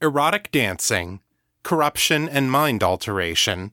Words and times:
erotic 0.00 0.50
dancing, 0.52 1.20
corruption 1.62 2.28
and 2.28 2.50
mind 2.50 2.82
alteration, 2.82 3.72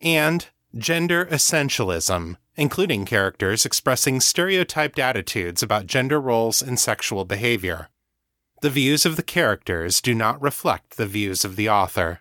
and 0.00 0.46
gender 0.76 1.26
essentialism, 1.26 2.36
including 2.54 3.04
characters 3.04 3.66
expressing 3.66 4.20
stereotyped 4.20 4.98
attitudes 4.98 5.62
about 5.62 5.86
gender 5.86 6.20
roles 6.20 6.62
and 6.62 6.78
sexual 6.78 7.24
behavior. 7.24 7.88
The 8.62 8.70
views 8.70 9.04
of 9.04 9.16
the 9.16 9.22
characters 9.22 10.00
do 10.00 10.14
not 10.14 10.40
reflect 10.40 10.96
the 10.96 11.06
views 11.06 11.44
of 11.44 11.56
the 11.56 11.68
author. 11.68 12.20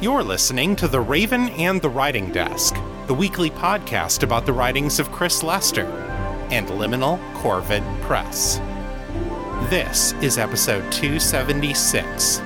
You're 0.00 0.22
listening 0.22 0.76
to 0.76 0.88
The 0.88 1.00
Raven 1.00 1.48
and 1.50 1.82
the 1.82 1.88
Writing 1.88 2.32
Desk, 2.32 2.76
the 3.06 3.14
weekly 3.14 3.50
podcast 3.50 4.22
about 4.22 4.46
the 4.46 4.52
writings 4.52 4.98
of 4.98 5.12
Chris 5.12 5.42
Lester 5.42 5.86
and 6.50 6.66
Liminal 6.68 7.18
Corvid 7.34 7.82
Press. 8.02 8.60
This 9.66 10.14
is 10.22 10.38
episode 10.38 10.90
276. 10.92 12.38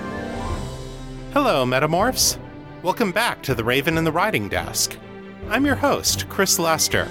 Hello, 1.32 1.64
Metamorphs. 1.64 2.36
Welcome 2.82 3.12
back 3.12 3.42
to 3.42 3.54
The 3.54 3.62
Raven 3.62 3.96
and 3.96 4.04
the 4.04 4.10
Writing 4.10 4.48
Desk. 4.48 4.98
I'm 5.48 5.64
your 5.64 5.76
host, 5.76 6.28
Chris 6.28 6.58
Lester. 6.58 7.06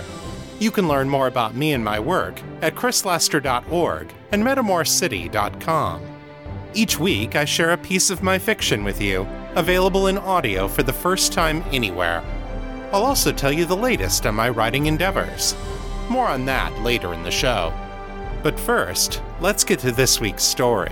You 0.59 0.70
can 0.70 0.90
learn 0.90 1.08
more 1.08 1.28
about 1.28 1.56
me 1.56 1.72
and 1.72 1.86
my 1.86 1.98
work 1.98 2.42
at 2.62 2.75
chrislester.org 2.75 4.14
and 4.34 4.44
metamorphcity.com. 4.44 6.02
Each 6.73 7.00
week, 7.00 7.38
I 7.38 7.45
share 7.45 7.72
a 7.72 7.78
piece 7.78 8.09
of 8.09 8.22
my 8.22 8.38
fiction 8.38 8.84
with 8.84 9.00
you, 9.00 9.25
available 9.56 10.08
in 10.08 10.18
audio 10.18 10.68
for 10.68 10.84
the 10.84 10.92
first 10.92 11.31
time 11.31 11.64
anywhere. 11.72 12.22
I'll 12.92 13.06
also 13.06 13.31
tell 13.31 13.52
you 13.53 13.64
the 13.64 13.78
latest 13.78 14.25
on 14.25 14.36
my 14.36 14.50
writing 14.50 14.88
endeavors. 14.88 15.56
More 16.09 16.28
on 16.28 16.44
that 16.47 16.78
later 16.81 17.14
in 17.14 17.23
the 17.23 17.31
show. 17.31 17.72
But 18.44 18.59
first, 18.59 19.22
let's 19.39 19.64
get 19.64 19.80
to 19.80 19.92
this 19.92 20.20
week's 20.20 20.44
story. 20.44 20.92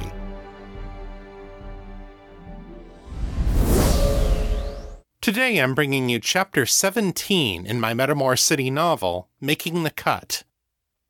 Today 5.22 5.58
I'm 5.58 5.76
bringing 5.76 6.10
you 6.10 6.20
chapter 6.20 6.66
17 6.66 7.66
in 7.66 7.80
my 7.80 7.94
Metamor 7.94 8.38
City 8.38 8.70
novel, 8.70 9.30
Making 9.42 9.84
the 9.84 9.90
Cut. 9.90 10.44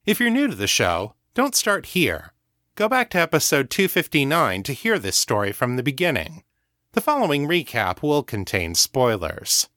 If 0.05 0.19
you're 0.19 0.29
new 0.29 0.47
to 0.47 0.55
the 0.55 0.67
show, 0.67 1.13
don't 1.33 1.55
start 1.55 1.87
here. 1.87 2.33
Go 2.75 2.87
back 2.87 3.09
to 3.11 3.19
episode 3.19 3.69
259 3.69 4.63
to 4.63 4.73
hear 4.73 4.97
this 4.97 5.17
story 5.17 5.51
from 5.51 5.75
the 5.75 5.83
beginning. 5.83 6.43
The 6.93 7.01
following 7.01 7.47
recap 7.47 8.01
will 8.01 8.23
contain 8.23 8.75
spoilers. 8.75 9.67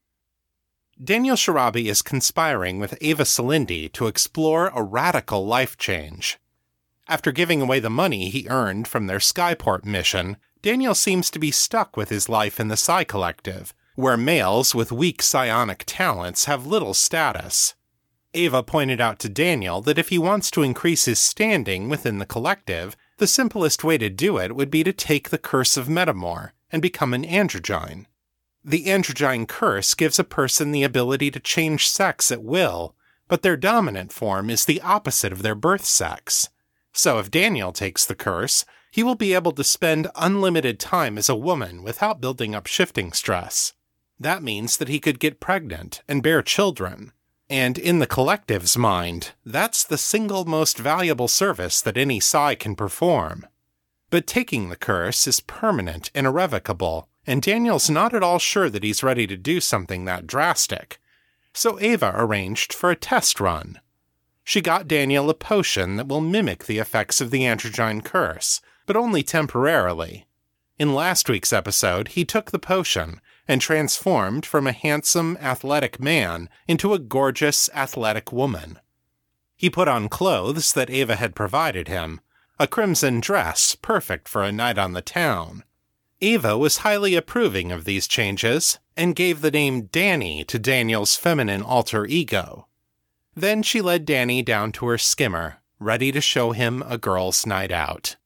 Daniel 1.02 1.36
Sharabi 1.36 1.86
is 1.86 2.02
conspiring 2.02 2.78
with 2.78 2.96
Ava 3.00 3.24
Salindi 3.24 3.90
to 3.92 4.06
explore 4.06 4.68
a 4.68 4.83
radical 4.83 5.44
life 5.44 5.77
change. 5.77 6.38
After 7.12 7.30
giving 7.30 7.60
away 7.60 7.78
the 7.78 7.91
money 7.91 8.30
he 8.30 8.48
earned 8.48 8.88
from 8.88 9.06
their 9.06 9.18
Skyport 9.18 9.84
mission, 9.84 10.38
Daniel 10.62 10.94
seems 10.94 11.30
to 11.30 11.38
be 11.38 11.50
stuck 11.50 11.94
with 11.94 12.08
his 12.08 12.30
life 12.30 12.58
in 12.58 12.68
the 12.68 12.77
Psi 12.77 13.05
Collective, 13.05 13.74
where 13.96 14.16
males 14.16 14.74
with 14.74 14.91
weak 14.91 15.20
psionic 15.20 15.84
talents 15.86 16.46
have 16.46 16.64
little 16.64 16.94
status. 16.94 17.74
Ava 18.33 18.62
pointed 18.62 18.98
out 18.98 19.18
to 19.18 19.28
Daniel 19.28 19.83
that 19.83 19.98
if 19.98 20.08
he 20.08 20.17
wants 20.17 20.50
to 20.52 20.62
increase 20.62 21.05
his 21.05 21.18
standing 21.18 21.90
within 21.90 22.17
the 22.17 22.24
collective, 22.24 22.96
the 23.18 23.27
simplest 23.27 23.84
way 23.84 23.98
to 23.98 24.08
do 24.08 24.39
it 24.39 24.56
would 24.56 24.70
be 24.70 24.83
to 24.83 24.90
take 24.94 25.29
the 25.29 25.36
Curse 25.36 25.77
of 25.77 25.89
Metamor 25.89 26.52
and 26.70 26.80
become 26.80 27.12
an 27.12 27.24
androgyne. 27.24 28.06
The 28.64 28.86
androgyne 28.86 29.46
curse 29.46 29.92
gives 29.92 30.18
a 30.18 30.24
person 30.24 30.73
the 30.73 30.83
ability 30.83 31.30
to 31.33 31.40
change 31.40 31.90
sex 31.90 32.33
at 32.33 32.42
will, 32.42 32.96
but 33.29 33.42
their 33.42 33.58
dominant 33.58 34.14
form 34.14 34.48
is 34.48 34.64
the 34.64 34.80
opposite 34.80 35.30
of 35.30 35.42
their 35.42 35.55
birth 35.55 35.84
sex. 35.84 36.48
So 36.92 37.19
if 37.19 37.30
Daniel 37.30 37.73
takes 37.73 38.05
the 38.05 38.14
curse, 38.14 38.64
he 38.91 39.03
will 39.03 39.14
be 39.14 39.35
able 39.35 39.53
to 39.53 39.64
spend 39.64 40.11
unlimited 40.14 40.79
time 40.79 41.17
as 41.17 41.29
a 41.29 41.36
woman 41.36 41.83
without 41.83 42.20
building 42.20 42.55
up 42.55 42.67
shifting 42.67 43.13
stress. 43.13 43.73
That 44.20 44.42
means 44.42 44.77
that 44.77 44.89
he 44.89 45.01
could 45.01 45.19
get 45.19 45.41
pregnant 45.41 46.03
and 46.07 46.23
bear 46.23 46.42
children. 46.42 47.13
And 47.48 47.79
in 47.79 47.98
the 47.98 48.07
collective's 48.07 48.77
mind, 48.77 49.33
that's 49.45 49.85
the 49.85 49.98
single 49.98 50.45
most 50.45 50.79
valuable 50.79 51.29
service 51.29 51.80
that 51.80 51.97
any 51.97 52.20
Psi 52.20 52.55
can 52.55 52.77
perform. 52.77 53.47
But 54.11 54.27
taking 54.27 54.69
the 54.69 54.77
curse 54.77 55.27
is 55.27 55.41
permanent 55.41 56.11
and 56.14 56.27
irrevocable, 56.27 57.09
and 57.27 57.41
Daniel's 57.41 57.89
not 57.89 58.14
at 58.14 58.23
all 58.23 58.39
sure 58.39 58.69
that 58.69 58.85
he's 58.85 59.03
ready 59.03 59.27
to 59.27 59.36
do 59.36 59.61
something 59.61 60.05
that 60.05 60.27
drastic. 60.27 61.01
So 61.55 61.80
Ava 61.80 62.13
arranged 62.14 62.73
for 62.73 62.91
a 62.91 62.97
test 62.97 63.41
run. 63.41 63.80
She 64.45 64.61
got 64.61 64.89
Daniel 64.89 65.30
a 65.30 65.35
potion 65.35 65.97
that 65.97 66.08
will 66.08 66.20
mimic 66.20 66.64
the 66.64 66.79
effects 66.79 67.20
of 67.20 67.30
the 67.30 67.42
androgyne 67.42 68.05
curse, 68.05 68.61
but 68.86 68.97
only 68.97 69.23
temporarily. 69.23 70.27
In 70.79 70.95
last 70.95 71.29
week's 71.29 71.53
episode, 71.53 72.08
he 72.08 72.25
took 72.25 72.51
the 72.51 72.58
potion 72.58 73.20
and 73.47 73.61
transformed 73.61 74.45
from 74.45 74.67
a 74.67 74.73
handsome, 74.73 75.36
athletic 75.41 76.01
man 76.01 76.48
into 76.67 76.92
a 76.92 76.98
gorgeous, 76.98 77.70
athletic 77.75 78.33
woman. 78.33 78.79
He 79.57 79.70
put 79.70 79.86
on 79.86 80.08
clothes 80.08 80.73
that 80.73 80.91
Ava 80.91 81.17
had 81.17 81.36
provided 81.36 81.86
him, 81.86 82.20
a 82.59 82.67
crimson 82.67 83.20
dress 83.20 83.77
perfect 83.80 84.29
for 84.29 84.42
a 84.42 84.53
night 84.53 84.79
on 84.79 84.92
the 84.92 85.03
town. 85.03 85.63
Ava 86.20 86.57
was 86.57 86.79
highly 86.79 87.14
approving 87.14 87.73
of 87.73 87.85
these 87.85 88.07
changes 88.07 88.79
and 88.97 89.17
gave 89.17 89.41
the 89.41 89.51
name 89.51 89.86
Danny 89.86 90.45
to 90.45 90.59
Daniel's 90.59 91.17
feminine 91.17 91.63
alter 91.63 92.07
ego. 92.07 92.67
Then 93.34 93.62
she 93.62 93.80
led 93.80 94.04
Danny 94.04 94.42
down 94.42 94.72
to 94.72 94.86
her 94.86 94.98
skimmer, 94.98 95.62
ready 95.78 96.12
to 96.12 96.20
show 96.20 96.52
him 96.52 96.82
a 96.86 96.98
girl's 96.98 97.46
night 97.46 97.72
out. 97.72 98.16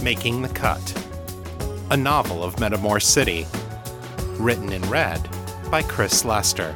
Making 0.00 0.42
the 0.42 0.48
Cut, 0.48 1.04
a 1.90 1.96
novel 1.96 2.44
of 2.44 2.56
Metamor 2.56 3.02
City, 3.02 3.46
written 4.38 4.72
in 4.72 4.82
red 4.82 5.28
by 5.68 5.82
Chris 5.82 6.24
Lester. 6.24 6.72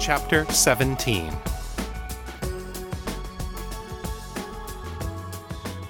Chapter 0.00 0.46
17 0.50 1.30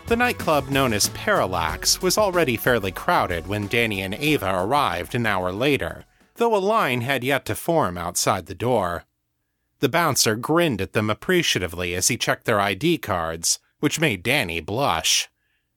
The 0.08 0.16
nightclub 0.16 0.68
known 0.68 0.92
as 0.92 1.10
Parallax 1.10 2.02
was 2.02 2.18
already 2.18 2.56
fairly 2.56 2.90
crowded 2.90 3.46
when 3.46 3.68
Danny 3.68 4.02
and 4.02 4.12
Ava 4.14 4.52
arrived 4.52 5.14
an 5.14 5.26
hour 5.26 5.52
later, 5.52 6.06
though 6.34 6.56
a 6.56 6.58
line 6.58 7.02
had 7.02 7.22
yet 7.22 7.44
to 7.44 7.54
form 7.54 7.96
outside 7.96 8.46
the 8.46 8.54
door. 8.56 9.04
The 9.78 9.88
bouncer 9.88 10.34
grinned 10.34 10.80
at 10.80 10.92
them 10.92 11.08
appreciatively 11.08 11.94
as 11.94 12.08
he 12.08 12.16
checked 12.16 12.46
their 12.46 12.58
ID 12.58 12.98
cards, 12.98 13.60
which 13.78 14.00
made 14.00 14.24
Danny 14.24 14.58
blush. 14.58 15.28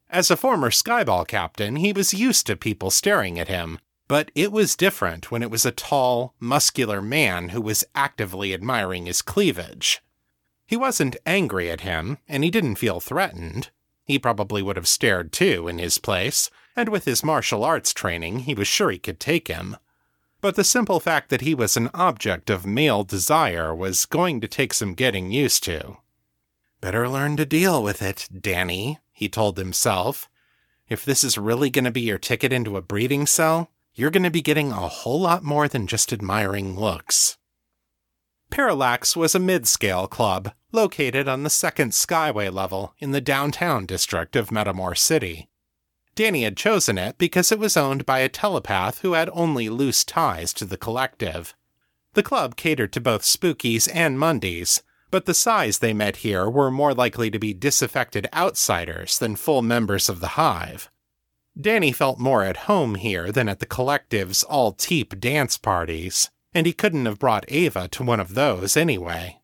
As 0.10 0.32
a 0.32 0.38
former 0.38 0.72
Skyball 0.72 1.28
captain, 1.28 1.76
he 1.76 1.94
was 1.94 2.16
used 2.16 2.48
to 2.48 2.56
people 2.56 2.90
staring 2.90 3.40
at 3.40 3.48
him, 3.48 3.78
but 4.08 4.32
it 4.36 4.52
was 4.52 4.76
different 4.76 5.32
when 5.32 5.42
it 5.42 5.52
was 5.52 5.66
a 5.66 5.72
tall, 5.72 6.34
muscular 6.40 7.02
man 7.02 7.50
who 7.50 7.62
was 7.62 7.86
actively 7.96 8.54
admiring 8.54 9.06
his 9.06 9.22
cleavage. 9.22 10.02
He 10.66 10.78
wasn't 10.78 11.18
angry 11.26 11.70
at 11.70 11.82
him, 11.82 12.18
and 12.28 12.44
he 12.44 12.52
didn't 12.52 12.76
feel 12.76 13.00
threatened. 13.00 13.70
He 14.06 14.20
probably 14.20 14.62
would 14.62 14.76
have 14.76 14.88
stared 14.88 15.32
too 15.32 15.68
in 15.68 15.78
his 15.78 15.98
place, 15.98 16.50
and 16.76 16.90
with 16.90 17.06
his 17.06 17.24
martial 17.24 17.64
arts 17.64 17.94
training, 17.94 18.40
he 18.40 18.54
was 18.54 18.68
sure 18.68 18.92
he 18.92 19.00
could 19.00 19.20
take 19.20 19.48
him. 19.48 19.78
But 20.42 20.56
the 20.56 20.64
simple 20.64 21.00
fact 21.00 21.30
that 21.30 21.42
he 21.42 21.56
was 21.56 21.78
an 21.78 21.90
object 21.94 22.50
of 22.50 22.66
male 22.66 23.04
desire 23.04 23.74
was 23.74 24.06
going 24.06 24.42
to 24.42 24.48
take 24.48 24.74
some 24.74 24.94
getting 24.94 25.32
used 25.32 25.64
to. 25.64 25.98
Better 26.82 27.08
learn 27.08 27.38
to 27.38 27.46
deal 27.46 27.82
with 27.82 28.02
it, 28.02 28.28
Danny, 28.42 29.00
he 29.14 29.30
told 29.30 29.58
himself. 29.58 30.30
If 30.90 31.06
this 31.06 31.24
is 31.24 31.38
really 31.38 31.70
going 31.70 31.86
to 31.86 31.92
be 31.92 32.02
your 32.02 32.18
ticket 32.18 32.52
into 32.52 32.76
a 32.76 32.82
breeding 32.82 33.26
cell, 33.26 33.72
you're 33.96 34.12
going 34.12 34.24
to 34.24 34.32
be 34.32 34.42
getting 34.42 34.72
a 34.72 34.88
whole 34.88 35.22
lot 35.22 35.44
more 35.44 35.68
than 35.68 35.88
just 35.88 36.12
admiring 36.12 36.80
looks. 36.80 37.38
Parallax 38.50 39.16
was 39.16 39.34
a 39.34 39.40
mid 39.40 39.68
scale 39.68 40.08
club 40.08 40.54
located 40.72 41.28
on 41.28 41.44
the 41.44 41.50
second 41.50 41.92
Skyway 41.92 42.52
level 42.52 42.94
in 43.00 43.12
the 43.12 43.22
downtown 43.22 43.86
district 43.86 44.36
of 44.36 44.50
Metamor 44.50 44.98
City. 44.98 45.50
Danny 46.16 46.44
had 46.44 46.58
chosen 46.58 46.98
it 46.98 47.18
because 47.18 47.52
it 47.52 47.58
was 47.58 47.76
owned 47.76 48.06
by 48.06 48.20
a 48.20 48.30
telepath 48.30 49.00
who 49.00 49.14
had 49.14 49.30
only 49.34 49.70
loose 49.70 50.04
ties 50.04 50.54
to 50.54 50.66
the 50.66 50.78
collective. 50.78 51.56
The 52.14 52.24
club 52.24 52.56
catered 52.56 52.94
to 52.94 53.02
both 53.02 53.24
spookies 53.24 53.90
and 53.92 54.20
mundies, 54.20 54.82
but 55.10 55.26
the 55.26 55.34
Psis 55.34 55.80
they 55.80 55.94
met 55.94 56.18
here 56.18 56.50
were 56.50 56.70
more 56.70 56.94
likely 56.94 57.32
to 57.32 57.40
be 57.40 57.54
disaffected 57.54 58.28
outsiders 58.34 59.18
than 59.18 59.36
full 59.36 59.64
members 59.64 60.10
of 60.10 60.20
the 60.20 60.30
hive. 60.30 60.90
Danny 61.60 61.92
felt 61.92 62.20
more 62.20 62.44
at 62.44 62.66
home 62.66 62.96
here 62.96 63.32
than 63.32 63.48
at 63.48 63.60
the 63.60 63.66
collective's 63.66 64.44
all 64.44 64.72
teep 64.72 65.20
dance 65.20 65.58
parties, 65.58 66.30
and 66.54 66.66
he 66.66 66.74
couldn't 66.74 67.06
have 67.06 67.20
brought 67.20 67.46
Ava 67.48 67.88
to 67.90 68.04
one 68.04 68.20
of 68.20 68.34
those 68.34 68.76
anyway. 68.76 69.40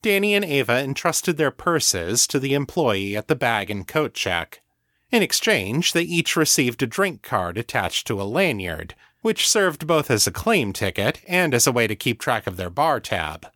Danny 0.00 0.34
and 0.34 0.44
Ava 0.44 0.78
entrusted 0.78 1.36
their 1.36 1.50
purses 1.50 2.26
to 2.28 2.38
the 2.38 2.54
employee 2.54 3.16
at 3.16 3.26
the 3.26 3.34
bag 3.34 3.68
and 3.68 3.86
coat 3.86 4.14
check. 4.14 4.62
In 5.10 5.22
exchange, 5.22 5.92
they 5.92 6.02
each 6.02 6.36
received 6.36 6.82
a 6.82 6.86
drink 6.86 7.22
card 7.22 7.58
attached 7.58 8.06
to 8.06 8.20
a 8.20 8.24
lanyard, 8.24 8.94
which 9.22 9.48
served 9.48 9.86
both 9.86 10.10
as 10.10 10.26
a 10.26 10.32
claim 10.32 10.72
ticket 10.72 11.20
and 11.26 11.52
as 11.52 11.66
a 11.66 11.72
way 11.72 11.88
to 11.88 11.96
keep 11.96 12.20
track 12.20 12.46
of 12.46 12.56
their 12.56 12.70
bar 12.70 13.00
tab. 13.00 13.46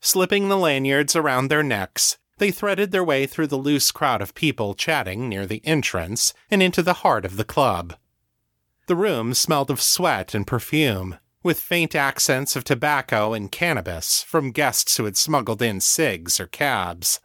Slipping 0.00 0.48
the 0.48 0.58
lanyards 0.58 1.16
around 1.16 1.48
their 1.48 1.62
necks, 1.62 2.18
they 2.40 2.50
threaded 2.50 2.90
their 2.90 3.04
way 3.04 3.26
through 3.26 3.46
the 3.46 3.56
loose 3.56 3.92
crowd 3.92 4.22
of 4.22 4.34
people 4.34 4.74
chatting 4.74 5.28
near 5.28 5.44
the 5.44 5.60
entrance 5.62 6.32
and 6.50 6.62
into 6.62 6.82
the 6.82 7.04
heart 7.04 7.26
of 7.26 7.36
the 7.36 7.44
club. 7.44 7.94
The 8.86 8.96
room 8.96 9.34
smelled 9.34 9.70
of 9.70 9.82
sweat 9.82 10.34
and 10.34 10.46
perfume, 10.46 11.18
with 11.42 11.60
faint 11.60 11.94
accents 11.94 12.56
of 12.56 12.64
tobacco 12.64 13.34
and 13.34 13.52
cannabis 13.52 14.22
from 14.22 14.52
guests 14.52 14.96
who 14.96 15.04
had 15.04 15.18
smuggled 15.18 15.60
in 15.60 15.80
cigs 15.80 16.40
or 16.40 16.46
cabs. 16.46 17.20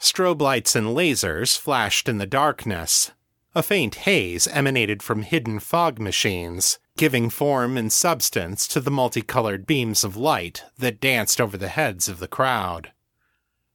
Strobe 0.00 0.40
lights 0.40 0.74
and 0.74 0.88
lasers 0.88 1.58
flashed 1.58 2.08
in 2.08 2.16
the 2.16 2.26
darkness. 2.26 3.10
A 3.54 3.62
faint 3.62 3.94
haze 4.06 4.46
emanated 4.48 5.02
from 5.02 5.22
hidden 5.22 5.60
fog 5.60 5.98
machines, 5.98 6.78
giving 6.96 7.28
form 7.28 7.76
and 7.76 7.92
substance 7.92 8.66
to 8.68 8.80
the 8.80 8.90
multicolored 8.90 9.66
beams 9.66 10.02
of 10.02 10.16
light 10.16 10.64
that 10.78 10.98
danced 10.98 11.42
over 11.42 11.58
the 11.58 11.68
heads 11.68 12.08
of 12.08 12.20
the 12.20 12.28
crowd. 12.28 12.92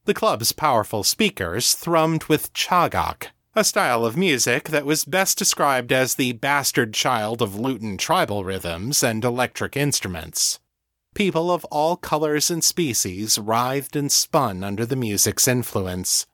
The 0.04 0.14
club's 0.14 0.50
powerful 0.50 1.04
speakers 1.04 1.76
thrummed 1.76 2.28
with 2.28 2.52
chagak, 2.52 3.28
a 3.54 3.62
style 3.62 4.04
of 4.04 4.16
music 4.16 4.70
that 4.70 4.84
was 4.84 5.04
best 5.04 5.38
described 5.38 5.92
as 5.92 6.16
the 6.16 6.32
bastard 6.32 6.92
child 6.92 7.40
of 7.40 7.54
Lutin 7.54 7.96
tribal 7.98 8.42
rhythms 8.42 9.04
and 9.04 9.24
electric 9.24 9.76
instruments. 9.76 10.58
People 11.14 11.52
of 11.52 11.64
all 11.66 11.96
colors 11.96 12.50
and 12.50 12.64
species 12.64 13.38
writhed 13.38 13.94
and 13.94 14.10
spun 14.10 14.64
under 14.64 14.84
the 14.84 14.96
music's 14.96 15.46
influence. 15.46 16.26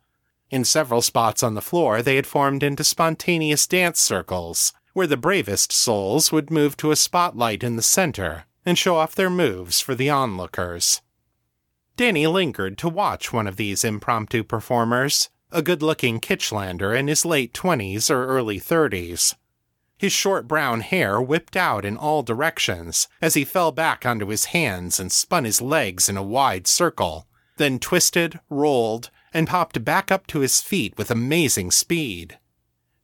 In 0.49 0.65
several 0.65 1.03
spots 1.03 1.43
on 1.43 1.55
the 1.55 1.61
floor, 1.61 2.01
they 2.01 2.17
had 2.17 2.27
formed 2.27 2.63
into 2.63 2.83
spontaneous 2.83 3.67
dance 3.67 4.01
circles, 4.01 4.73
where 4.95 5.07
the 5.07 5.19
bravest 5.19 5.73
souls 5.73 6.33
would 6.33 6.51
move 6.51 6.75
to 6.79 6.91
a 6.91 6.97
spotlight 6.97 7.63
in 7.63 7.77
the 7.77 7.83
center 7.83 8.47
and 8.65 8.79
show 8.79 8.97
off 8.97 9.15
their 9.15 9.29
moves 9.29 9.79
for 9.79 9.95
the 9.95 10.09
onlookers. 10.09 11.03
Danny 11.99 12.29
lingered 12.29 12.79
to 12.79 12.89
watch 12.89 13.33
one 13.33 13.49
of 13.49 13.57
these 13.57 13.83
impromptu 13.83 14.45
performers, 14.45 15.31
a 15.51 15.63
good 15.63 15.83
looking 15.83 16.21
Kitchlander 16.21 16.97
in 16.97 17.09
his 17.09 17.25
late 17.25 17.53
20s 17.53 18.09
or 18.09 18.25
early 18.25 18.61
30s. 18.61 19.35
His 19.97 20.13
short 20.13 20.47
brown 20.47 20.83
hair 20.83 21.21
whipped 21.21 21.57
out 21.57 21.85
in 21.85 21.97
all 21.97 22.23
directions 22.23 23.09
as 23.21 23.35
he 23.35 23.45
fell 23.45 23.73
back 23.73 24.07
onto 24.07 24.29
his 24.29 24.45
hands 24.55 25.01
and 25.01 25.11
spun 25.11 25.45
his 25.45 25.61
legs 25.61 26.09
in 26.09 26.17
a 26.17 26.23
wide 26.23 26.69
circle, 26.69 27.27
then 27.57 27.81
twisted, 27.81 28.39
rolled, 28.49 29.11
and 29.35 29.49
popped 29.49 29.85
back 29.85 30.13
up 30.13 30.29
to 30.29 30.39
his 30.39 30.61
feet 30.61 30.97
with 30.97 31.11
amazing 31.11 31.73
speed. 31.73 32.39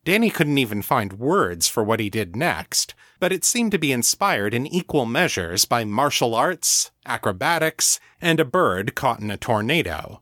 Danny 0.04 0.28
couldn't 0.28 0.58
even 0.58 0.82
find 0.82 1.14
words 1.14 1.66
for 1.66 1.82
what 1.82 1.98
he 1.98 2.10
did 2.10 2.36
next, 2.36 2.94
but 3.18 3.32
it 3.32 3.44
seemed 3.44 3.72
to 3.72 3.78
be 3.78 3.90
inspired 3.90 4.52
in 4.52 4.66
equal 4.66 5.06
measures 5.06 5.64
by 5.64 5.84
martial 5.84 6.34
arts, 6.34 6.90
acrobatics, 7.06 7.98
and 8.20 8.38
a 8.38 8.44
bird 8.44 8.94
caught 8.94 9.20
in 9.20 9.30
a 9.30 9.38
tornado. 9.38 10.20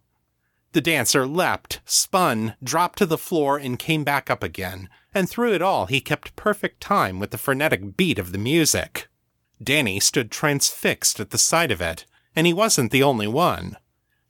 The 0.71 0.81
dancer 0.81 1.27
leapt, 1.27 1.81
spun, 1.85 2.55
dropped 2.63 2.99
to 2.99 3.07
the 3.07 3.19
floor, 3.19 3.59
and 3.59 3.79
came 3.79 4.05
back 4.05 4.31
up 4.31 4.43
again, 4.43 4.89
and 5.13 5.29
through 5.29 5.53
it 5.53 5.63
all 5.63 5.87
he 5.87 6.01
kept 6.01 6.37
perfect 6.37 6.81
time 6.81 7.19
with 7.19 7.31
the 7.31 7.39
frenetic 7.39 7.97
beat 7.97 8.19
of 8.19 8.33
the 8.33 8.39
music. 8.39 9.09
Danny 9.63 10.01
stood 10.01 10.31
transfixed 10.31 11.21
at 11.21 11.31
the 11.31 11.39
sight 11.39 11.71
of 11.71 11.81
it, 11.81 12.07
and 12.35 12.47
he 12.47 12.53
wasn't 12.53 12.93
the 12.93 13.03
only 13.03 13.27
one. 13.27 13.77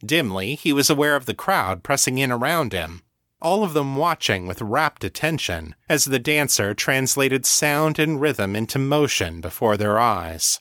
Dimly, 0.05 0.57
he 0.57 0.73
was 0.73 0.91
aware 0.91 1.15
of 1.15 1.27
the 1.27 1.35
crowd 1.35 1.85
pressing 1.85 2.19
in 2.19 2.33
around 2.33 2.73
him, 2.73 3.03
all 3.43 3.63
of 3.63 3.75
them 3.75 3.97
watching 3.97 4.47
with 4.47 4.63
rapt 4.63 5.05
attention 5.05 5.75
as 5.89 6.07
the 6.07 6.19
dancer 6.19 6.73
translated 6.73 7.45
sound 7.45 7.99
and 7.99 8.21
rhythm 8.21 8.57
into 8.57 8.79
motion 8.79 9.41
before 9.41 9.77
their 9.77 9.99
eyes. 9.99 10.61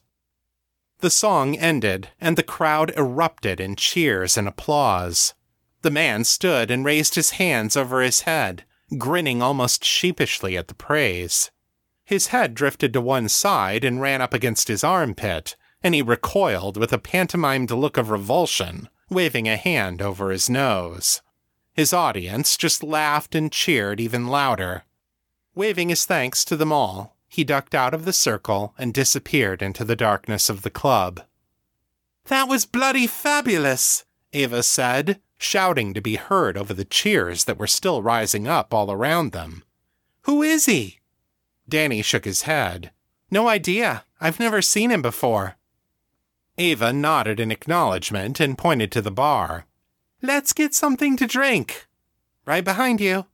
The 1.00 1.10
song 1.10 1.56
ended, 1.56 2.10
and 2.20 2.38
the 2.38 2.44
crowd 2.44 2.92
erupted 2.98 3.60
in 3.60 3.76
cheers 3.76 4.38
and 4.38 4.48
applause. 4.48 5.34
The 5.82 5.90
man 5.90 6.24
stood 6.24 6.70
and 6.70 6.86
raised 6.86 7.16
his 7.16 7.32
hands 7.32 7.76
over 7.78 8.02
his 8.02 8.22
head, 8.22 8.66
grinning 8.98 9.42
almost 9.42 9.84
sheepishly 9.84 10.58
at 10.58 10.68
the 10.68 10.76
praise. 10.76 11.50
His 12.04 12.28
head 12.28 12.54
drifted 12.54 12.94
to 12.94 13.02
one 13.02 13.30
side 13.30 13.84
and 13.84 14.02
ran 14.02 14.22
up 14.22 14.34
against 14.34 14.68
his 14.68 14.84
armpit, 14.84 15.56
and 15.82 15.96
he 15.96 16.02
recoiled 16.02 16.78
with 16.78 16.94
a 16.94 17.00
pantomimed 17.00 17.72
look 17.72 17.98
of 17.98 18.10
revulsion, 18.10 18.90
waving 19.10 19.48
a 19.48 19.58
hand 19.58 20.02
over 20.02 20.30
his 20.30 20.50
nose. 20.50 21.22
His 21.74 21.94
audience 21.94 22.58
just 22.58 22.84
laughed 22.84 23.34
and 23.36 23.52
cheered 23.52 24.00
even 24.00 24.28
louder. 24.28 24.84
Waving 25.56 25.90
his 25.90 26.06
thanks 26.06 26.44
to 26.46 26.56
them 26.56 26.72
all, 26.72 27.16
he 27.28 27.44
ducked 27.44 27.74
out 27.74 27.94
of 27.94 28.06
the 28.06 28.14
circle 28.14 28.74
and 28.78 28.94
disappeared 28.94 29.62
into 29.62 29.86
the 29.86 29.96
darkness 29.96 30.50
of 30.50 30.64
the 30.64 30.70
club. 30.70 31.22
That 32.26 32.48
was 32.48 32.66
bloody 32.66 33.08
fabulous, 33.08 34.06
Ava 34.34 34.64
said, 34.64 35.22
shouting 35.38 35.94
to 35.94 36.02
be 36.02 36.16
heard 36.16 36.58
over 36.58 36.74
the 36.74 36.86
cheers 36.86 37.46
that 37.46 37.58
were 37.58 37.68
still 37.68 38.04
rising 38.04 38.48
up 38.48 38.74
all 38.74 38.92
around 38.92 39.32
them. 39.32 39.64
Who 40.24 40.42
is 40.42 40.66
he? 40.66 41.00
Danny 41.68 42.02
shook 42.02 42.26
his 42.26 42.44
head. 42.44 42.92
No 43.32 43.48
idea. 43.48 44.04
I've 44.20 44.40
never 44.40 44.62
seen 44.62 44.92
him 44.92 45.02
before. 45.02 45.56
Ava 46.58 46.92
nodded 46.94 47.40
in 47.40 47.50
acknowledgement 47.50 48.40
and 48.40 48.58
pointed 48.58 48.92
to 48.92 49.02
the 49.02 49.10
bar. 49.10 49.66
Let's 50.24 50.54
get 50.54 50.76
something 50.76 51.18
to 51.18 51.26
drink. 51.26 51.88
Right 52.46 52.64
behind 52.64 53.02
you. 53.02 53.26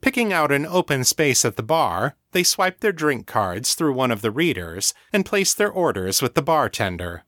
Picking 0.00 0.32
out 0.32 0.52
an 0.52 0.66
open 0.66 1.02
space 1.02 1.44
at 1.44 1.56
the 1.56 1.62
bar, 1.62 2.14
they 2.32 2.42
swiped 2.42 2.82
their 2.82 2.92
drink 2.92 3.26
cards 3.26 3.74
through 3.74 3.94
one 3.94 4.10
of 4.10 4.20
the 4.20 4.30
readers 4.30 4.92
and 5.12 5.24
placed 5.24 5.56
their 5.56 5.70
orders 5.70 6.20
with 6.20 6.34
the 6.34 6.42
bartender. 6.42 7.24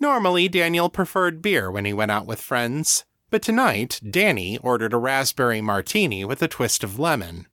Normally, 0.00 0.48
Daniel 0.48 0.88
preferred 0.88 1.42
beer 1.42 1.70
when 1.70 1.84
he 1.84 1.92
went 1.92 2.10
out 2.10 2.26
with 2.26 2.40
friends, 2.40 3.04
but 3.30 3.42
tonight, 3.42 4.00
Danny 4.10 4.58
ordered 4.58 4.92
a 4.92 4.98
raspberry 4.98 5.60
martini 5.60 6.24
with 6.24 6.42
a 6.42 6.48
twist 6.48 6.82
of 6.82 6.98
lemon. 6.98 7.46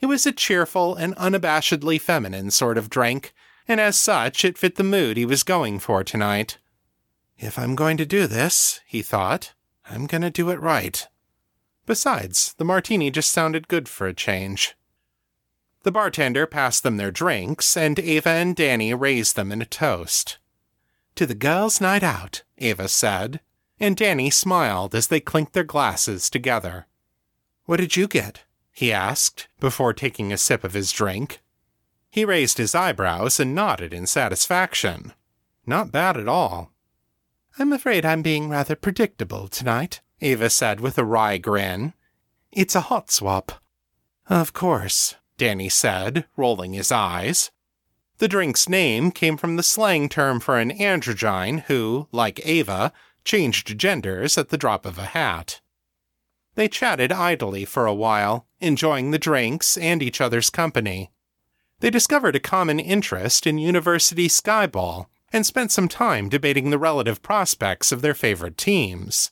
It 0.00 0.06
was 0.06 0.26
a 0.26 0.32
cheerful 0.32 0.94
and 0.94 1.16
unabashedly 1.16 2.00
feminine 2.00 2.50
sort 2.50 2.78
of 2.78 2.90
drink, 2.90 3.32
and 3.66 3.80
as 3.80 3.96
such, 3.96 4.44
it 4.44 4.58
fit 4.58 4.76
the 4.76 4.84
mood 4.84 5.16
he 5.16 5.26
was 5.26 5.42
going 5.42 5.80
for 5.80 6.04
tonight. 6.04 6.58
If 7.36 7.58
I'm 7.58 7.74
going 7.74 7.96
to 7.96 8.06
do 8.06 8.26
this, 8.26 8.80
he 8.86 9.02
thought, 9.02 9.54
I'm 9.90 10.06
gonna 10.06 10.30
do 10.30 10.50
it 10.50 10.60
right. 10.60 11.06
Besides, 11.86 12.54
the 12.58 12.64
martini 12.64 13.10
just 13.10 13.30
sounded 13.30 13.68
good 13.68 13.88
for 13.88 14.06
a 14.06 14.14
change. 14.14 14.76
The 15.82 15.92
bartender 15.92 16.46
passed 16.46 16.82
them 16.82 16.96
their 16.96 17.10
drinks, 17.10 17.76
and 17.76 17.98
Ava 17.98 18.28
and 18.28 18.54
Danny 18.54 18.92
raised 18.92 19.36
them 19.36 19.50
in 19.50 19.62
a 19.62 19.66
toast. 19.66 20.38
To 21.14 21.24
the 21.24 21.34
girls' 21.34 21.80
night 21.80 22.02
out, 22.02 22.42
Ava 22.58 22.88
said, 22.88 23.40
and 23.80 23.96
Danny 23.96 24.28
smiled 24.28 24.94
as 24.94 25.06
they 25.06 25.20
clinked 25.20 25.52
their 25.52 25.64
glasses 25.64 26.28
together. 26.28 26.86
What 27.64 27.78
did 27.78 27.96
you 27.96 28.06
get? 28.06 28.44
he 28.72 28.92
asked, 28.92 29.48
before 29.58 29.92
taking 29.92 30.32
a 30.32 30.38
sip 30.38 30.62
of 30.62 30.74
his 30.74 30.92
drink. 30.92 31.40
He 32.10 32.24
raised 32.24 32.58
his 32.58 32.74
eyebrows 32.74 33.40
and 33.40 33.54
nodded 33.54 33.92
in 33.92 34.06
satisfaction. 34.06 35.12
Not 35.66 35.92
bad 35.92 36.16
at 36.16 36.28
all. 36.28 36.72
I'm 37.60 37.72
afraid 37.72 38.04
I'm 38.04 38.22
being 38.22 38.48
rather 38.48 38.76
predictable 38.76 39.48
tonight, 39.48 40.00
Eva 40.20 40.48
said 40.48 40.78
with 40.78 40.96
a 40.96 41.04
wry 41.04 41.38
grin. 41.38 41.92
It's 42.52 42.76
a 42.76 42.82
hot 42.82 43.10
swap. 43.10 43.50
Of 44.28 44.52
course, 44.52 45.16
Danny 45.38 45.68
said, 45.68 46.26
rolling 46.36 46.74
his 46.74 46.92
eyes. 46.92 47.50
The 48.18 48.28
drink's 48.28 48.68
name 48.68 49.10
came 49.10 49.36
from 49.36 49.56
the 49.56 49.64
slang 49.64 50.08
term 50.08 50.38
for 50.38 50.56
an 50.56 50.70
androgyne 50.70 51.62
who, 51.62 52.06
like 52.12 52.46
Ava, 52.46 52.92
changed 53.24 53.76
genders 53.76 54.38
at 54.38 54.50
the 54.50 54.58
drop 54.58 54.86
of 54.86 54.96
a 54.96 55.06
hat. 55.06 55.60
They 56.54 56.68
chatted 56.68 57.10
idly 57.10 57.64
for 57.64 57.86
a 57.86 57.94
while, 57.94 58.46
enjoying 58.60 59.10
the 59.10 59.18
drinks 59.18 59.76
and 59.76 60.00
each 60.00 60.20
other's 60.20 60.48
company. 60.48 61.10
They 61.80 61.90
discovered 61.90 62.36
a 62.36 62.40
common 62.40 62.78
interest 62.78 63.48
in 63.48 63.58
university 63.58 64.28
skyball 64.28 65.06
and 65.32 65.44
spent 65.44 65.70
some 65.70 65.88
time 65.88 66.28
debating 66.28 66.70
the 66.70 66.78
relative 66.78 67.22
prospects 67.22 67.92
of 67.92 68.02
their 68.02 68.14
favorite 68.14 68.56
teams. 68.56 69.30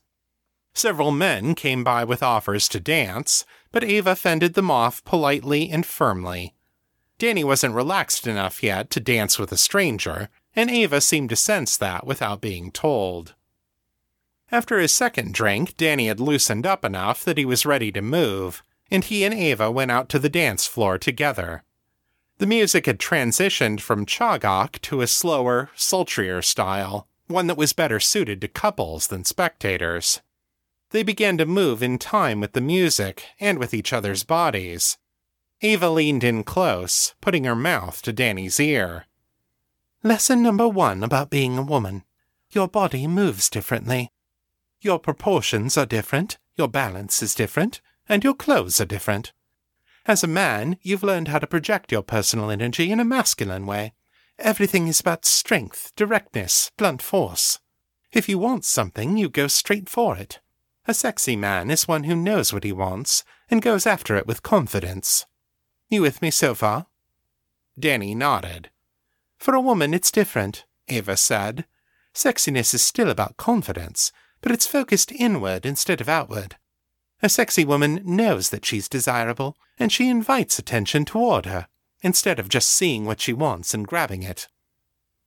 Several 0.74 1.10
men 1.10 1.54
came 1.54 1.82
by 1.82 2.04
with 2.04 2.22
offers 2.22 2.68
to 2.68 2.80
dance, 2.80 3.44
but 3.72 3.82
Ava 3.84 4.14
fended 4.14 4.54
them 4.54 4.70
off 4.70 5.04
politely 5.04 5.70
and 5.70 5.86
firmly. 5.86 6.54
Danny 7.18 7.42
wasn't 7.44 7.74
relaxed 7.74 8.26
enough 8.26 8.62
yet 8.62 8.90
to 8.90 9.00
dance 9.00 9.38
with 9.38 9.50
a 9.52 9.56
stranger, 9.56 10.28
and 10.54 10.70
Ava 10.70 11.00
seemed 11.00 11.30
to 11.30 11.36
sense 11.36 11.76
that 11.76 12.06
without 12.06 12.42
being 12.42 12.70
told. 12.70 13.34
After 14.52 14.78
his 14.78 14.92
second 14.92 15.34
drink, 15.34 15.76
Danny 15.76 16.08
had 16.08 16.20
loosened 16.20 16.66
up 16.66 16.84
enough 16.84 17.24
that 17.24 17.38
he 17.38 17.44
was 17.44 17.66
ready 17.66 17.90
to 17.92 18.02
move, 18.02 18.62
and 18.90 19.02
he 19.02 19.24
and 19.24 19.34
Ava 19.34 19.70
went 19.70 19.90
out 19.90 20.08
to 20.10 20.18
the 20.18 20.28
dance 20.28 20.66
floor 20.66 20.98
together. 20.98 21.64
The 22.38 22.46
music 22.46 22.84
had 22.84 22.98
transitioned 22.98 23.80
from 23.80 24.04
chagak 24.04 24.80
to 24.82 25.00
a 25.00 25.06
slower, 25.06 25.70
sultrier 25.74 26.42
style, 26.42 27.08
one 27.28 27.46
that 27.46 27.56
was 27.56 27.72
better 27.72 27.98
suited 27.98 28.42
to 28.42 28.48
couples 28.48 29.06
than 29.06 29.24
spectators. 29.24 30.20
They 30.90 31.02
began 31.02 31.38
to 31.38 31.46
move 31.46 31.82
in 31.82 31.98
time 31.98 32.40
with 32.40 32.52
the 32.52 32.60
music 32.60 33.24
and 33.40 33.58
with 33.58 33.72
each 33.72 33.92
other's 33.92 34.22
bodies. 34.22 34.98
Eva 35.62 35.88
leaned 35.88 36.22
in 36.22 36.44
close, 36.44 37.14
putting 37.22 37.44
her 37.44 37.56
mouth 37.56 38.02
to 38.02 38.12
Danny's 38.12 38.60
ear. 38.60 39.06
Lesson 40.02 40.42
number 40.42 40.68
one 40.68 41.02
about 41.02 41.30
being 41.30 41.56
a 41.56 41.62
woman. 41.62 42.04
Your 42.50 42.68
body 42.68 43.06
moves 43.06 43.48
differently. 43.48 44.12
Your 44.80 44.98
proportions 44.98 45.78
are 45.78 45.86
different, 45.86 46.36
your 46.54 46.68
balance 46.68 47.22
is 47.22 47.34
different, 47.34 47.80
and 48.08 48.22
your 48.22 48.34
clothes 48.34 48.80
are 48.80 48.84
different. 48.84 49.32
As 50.08 50.22
a 50.22 50.28
man, 50.28 50.78
you've 50.82 51.02
learned 51.02 51.28
how 51.28 51.40
to 51.40 51.48
project 51.48 51.90
your 51.90 52.02
personal 52.02 52.48
energy 52.48 52.92
in 52.92 53.00
a 53.00 53.04
masculine 53.04 53.66
way. 53.66 53.94
Everything 54.38 54.86
is 54.86 55.00
about 55.00 55.24
strength, 55.24 55.92
directness, 55.96 56.70
blunt 56.76 57.02
force. 57.02 57.58
If 58.12 58.28
you 58.28 58.38
want 58.38 58.64
something, 58.64 59.16
you 59.16 59.28
go 59.28 59.48
straight 59.48 59.88
for 59.88 60.16
it. 60.16 60.38
A 60.86 60.94
sexy 60.94 61.34
man 61.34 61.72
is 61.72 61.88
one 61.88 62.04
who 62.04 62.14
knows 62.14 62.52
what 62.52 62.62
he 62.62 62.70
wants 62.70 63.24
and 63.50 63.60
goes 63.60 63.84
after 63.84 64.14
it 64.16 64.28
with 64.28 64.44
confidence. 64.44 65.26
You 65.88 66.02
with 66.02 66.22
me 66.22 66.30
so 66.30 66.54
far? 66.54 66.86
Danny 67.76 68.14
nodded. 68.14 68.70
For 69.38 69.54
a 69.54 69.60
woman, 69.60 69.92
it's 69.92 70.12
different, 70.12 70.66
Ava 70.88 71.16
said. 71.16 71.66
Sexiness 72.14 72.72
is 72.72 72.82
still 72.82 73.10
about 73.10 73.36
confidence, 73.36 74.12
but 74.40 74.52
it's 74.52 74.68
focused 74.68 75.10
inward 75.10 75.66
instead 75.66 76.00
of 76.00 76.08
outward. 76.08 76.56
A 77.22 77.28
sexy 77.28 77.64
woman 77.64 78.02
knows 78.04 78.50
that 78.50 78.64
she's 78.64 78.88
desirable, 78.88 79.56
and 79.78 79.90
she 79.90 80.08
invites 80.08 80.58
attention 80.58 81.04
toward 81.04 81.46
her, 81.46 81.66
instead 82.02 82.38
of 82.38 82.48
just 82.48 82.68
seeing 82.68 83.04
what 83.04 83.20
she 83.20 83.32
wants 83.32 83.74
and 83.74 83.86
grabbing 83.86 84.22
it. 84.22 84.48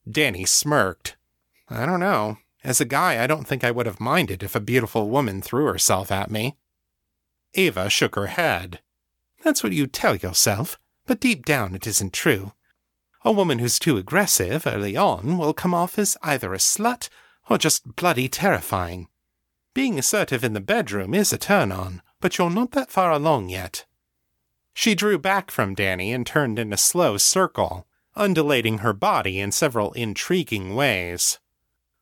Danny 0.09 0.45
smirked. 0.45 1.17
I 1.67 1.85
don't 1.85 1.99
know. 1.99 2.37
As 2.63 2.79
a 2.79 2.85
guy, 2.85 3.21
I 3.23 3.27
don't 3.27 3.45
think 3.45 3.63
I 3.63 3.71
would 3.71 3.85
have 3.85 3.99
minded 3.99 4.43
if 4.43 4.55
a 4.55 4.59
beautiful 4.59 5.09
woman 5.09 5.41
threw 5.41 5.65
herself 5.65 6.11
at 6.11 6.31
me. 6.31 6.57
Ava 7.55 7.89
shook 7.89 8.15
her 8.15 8.27
head. 8.27 8.79
That's 9.43 9.63
what 9.63 9.73
you 9.73 9.87
tell 9.87 10.15
yourself, 10.15 10.79
but 11.05 11.19
deep 11.19 11.45
down 11.45 11.73
it 11.73 11.87
isn't 11.87 12.13
true. 12.13 12.53
A 13.25 13.31
woman 13.31 13.59
who's 13.59 13.79
too 13.79 13.97
aggressive 13.97 14.65
early 14.65 14.95
on 14.95 15.37
will 15.37 15.53
come 15.53 15.73
off 15.73 15.99
as 15.99 16.17
either 16.23 16.53
a 16.53 16.57
slut 16.57 17.09
or 17.49 17.57
just 17.57 17.95
bloody 17.95 18.29
terrifying. 18.29 19.08
Being 19.79 19.97
assertive 19.97 20.43
in 20.43 20.51
the 20.51 20.59
bedroom 20.59 21.13
is 21.13 21.31
a 21.31 21.37
turn 21.37 21.71
on, 21.71 22.01
but 22.19 22.37
you're 22.37 22.49
not 22.49 22.71
that 22.71 22.91
far 22.91 23.13
along 23.13 23.47
yet. 23.47 23.85
She 24.73 24.93
drew 24.93 25.17
back 25.17 25.51
from 25.51 25.73
Danny 25.73 26.11
and 26.11 26.27
turned 26.27 26.59
in 26.59 26.73
a 26.73 26.77
slow 26.77 27.15
circle, 27.15 27.87
undulating 28.13 28.79
her 28.79 28.91
body 28.91 29.39
in 29.39 29.53
several 29.53 29.93
intriguing 29.93 30.75
ways. 30.75 31.39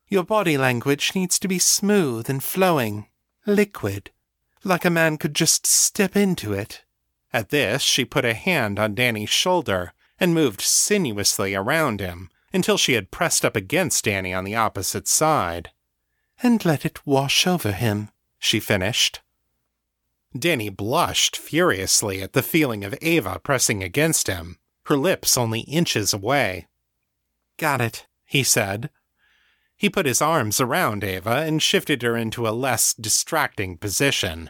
Your 0.07 0.23
body 0.23 0.57
language 0.57 1.13
needs 1.13 1.37
to 1.37 1.47
be 1.47 1.59
smooth 1.59 2.31
and 2.31 2.41
flowing, 2.43 3.09
liquid, 3.45 4.09
like 4.63 4.83
a 4.83 4.89
man 4.89 5.19
could 5.19 5.35
just 5.35 5.67
step 5.67 6.15
into 6.15 6.53
it. 6.53 6.83
At 7.31 7.49
this, 7.49 7.83
she 7.83 8.05
put 8.05 8.25
a 8.25 8.33
hand 8.33 8.79
on 8.79 8.95
Danny's 8.95 9.29
shoulder 9.29 9.93
and 10.19 10.33
moved 10.33 10.61
sinuously 10.61 11.53
around 11.53 11.99
him 11.99 12.31
until 12.51 12.79
she 12.79 12.93
had 12.93 13.11
pressed 13.11 13.45
up 13.45 13.55
against 13.55 14.05
Danny 14.05 14.33
on 14.33 14.45
the 14.45 14.55
opposite 14.55 15.07
side. 15.07 15.69
And 16.41 16.63
let 16.65 16.85
it 16.85 17.05
wash 17.05 17.47
over 17.47 17.71
him, 17.71 18.09
she 18.37 18.59
finished. 18.59 19.21
Danny 20.37 20.69
blushed 20.69 21.35
furiously 21.35 22.21
at 22.21 22.33
the 22.33 22.43
feeling 22.43 22.83
of 22.83 22.95
Ava 23.01 23.39
pressing 23.39 23.81
against 23.81 24.27
him, 24.27 24.59
her 24.85 24.97
lips 24.97 25.37
only 25.37 25.61
inches 25.61 26.13
away. 26.13 26.67
Got 27.57 27.81
it, 27.81 28.05
he 28.25 28.43
said, 28.43 28.89
he 29.77 29.91
put 29.91 30.07
his 30.07 30.23
arms 30.23 30.59
around 30.59 31.03
Ava 31.03 31.43
and 31.45 31.61
shifted 31.61 32.01
her 32.01 32.17
into 32.17 32.47
a 32.47 32.49
less 32.49 32.95
distracting 32.95 33.77
position. 33.77 34.49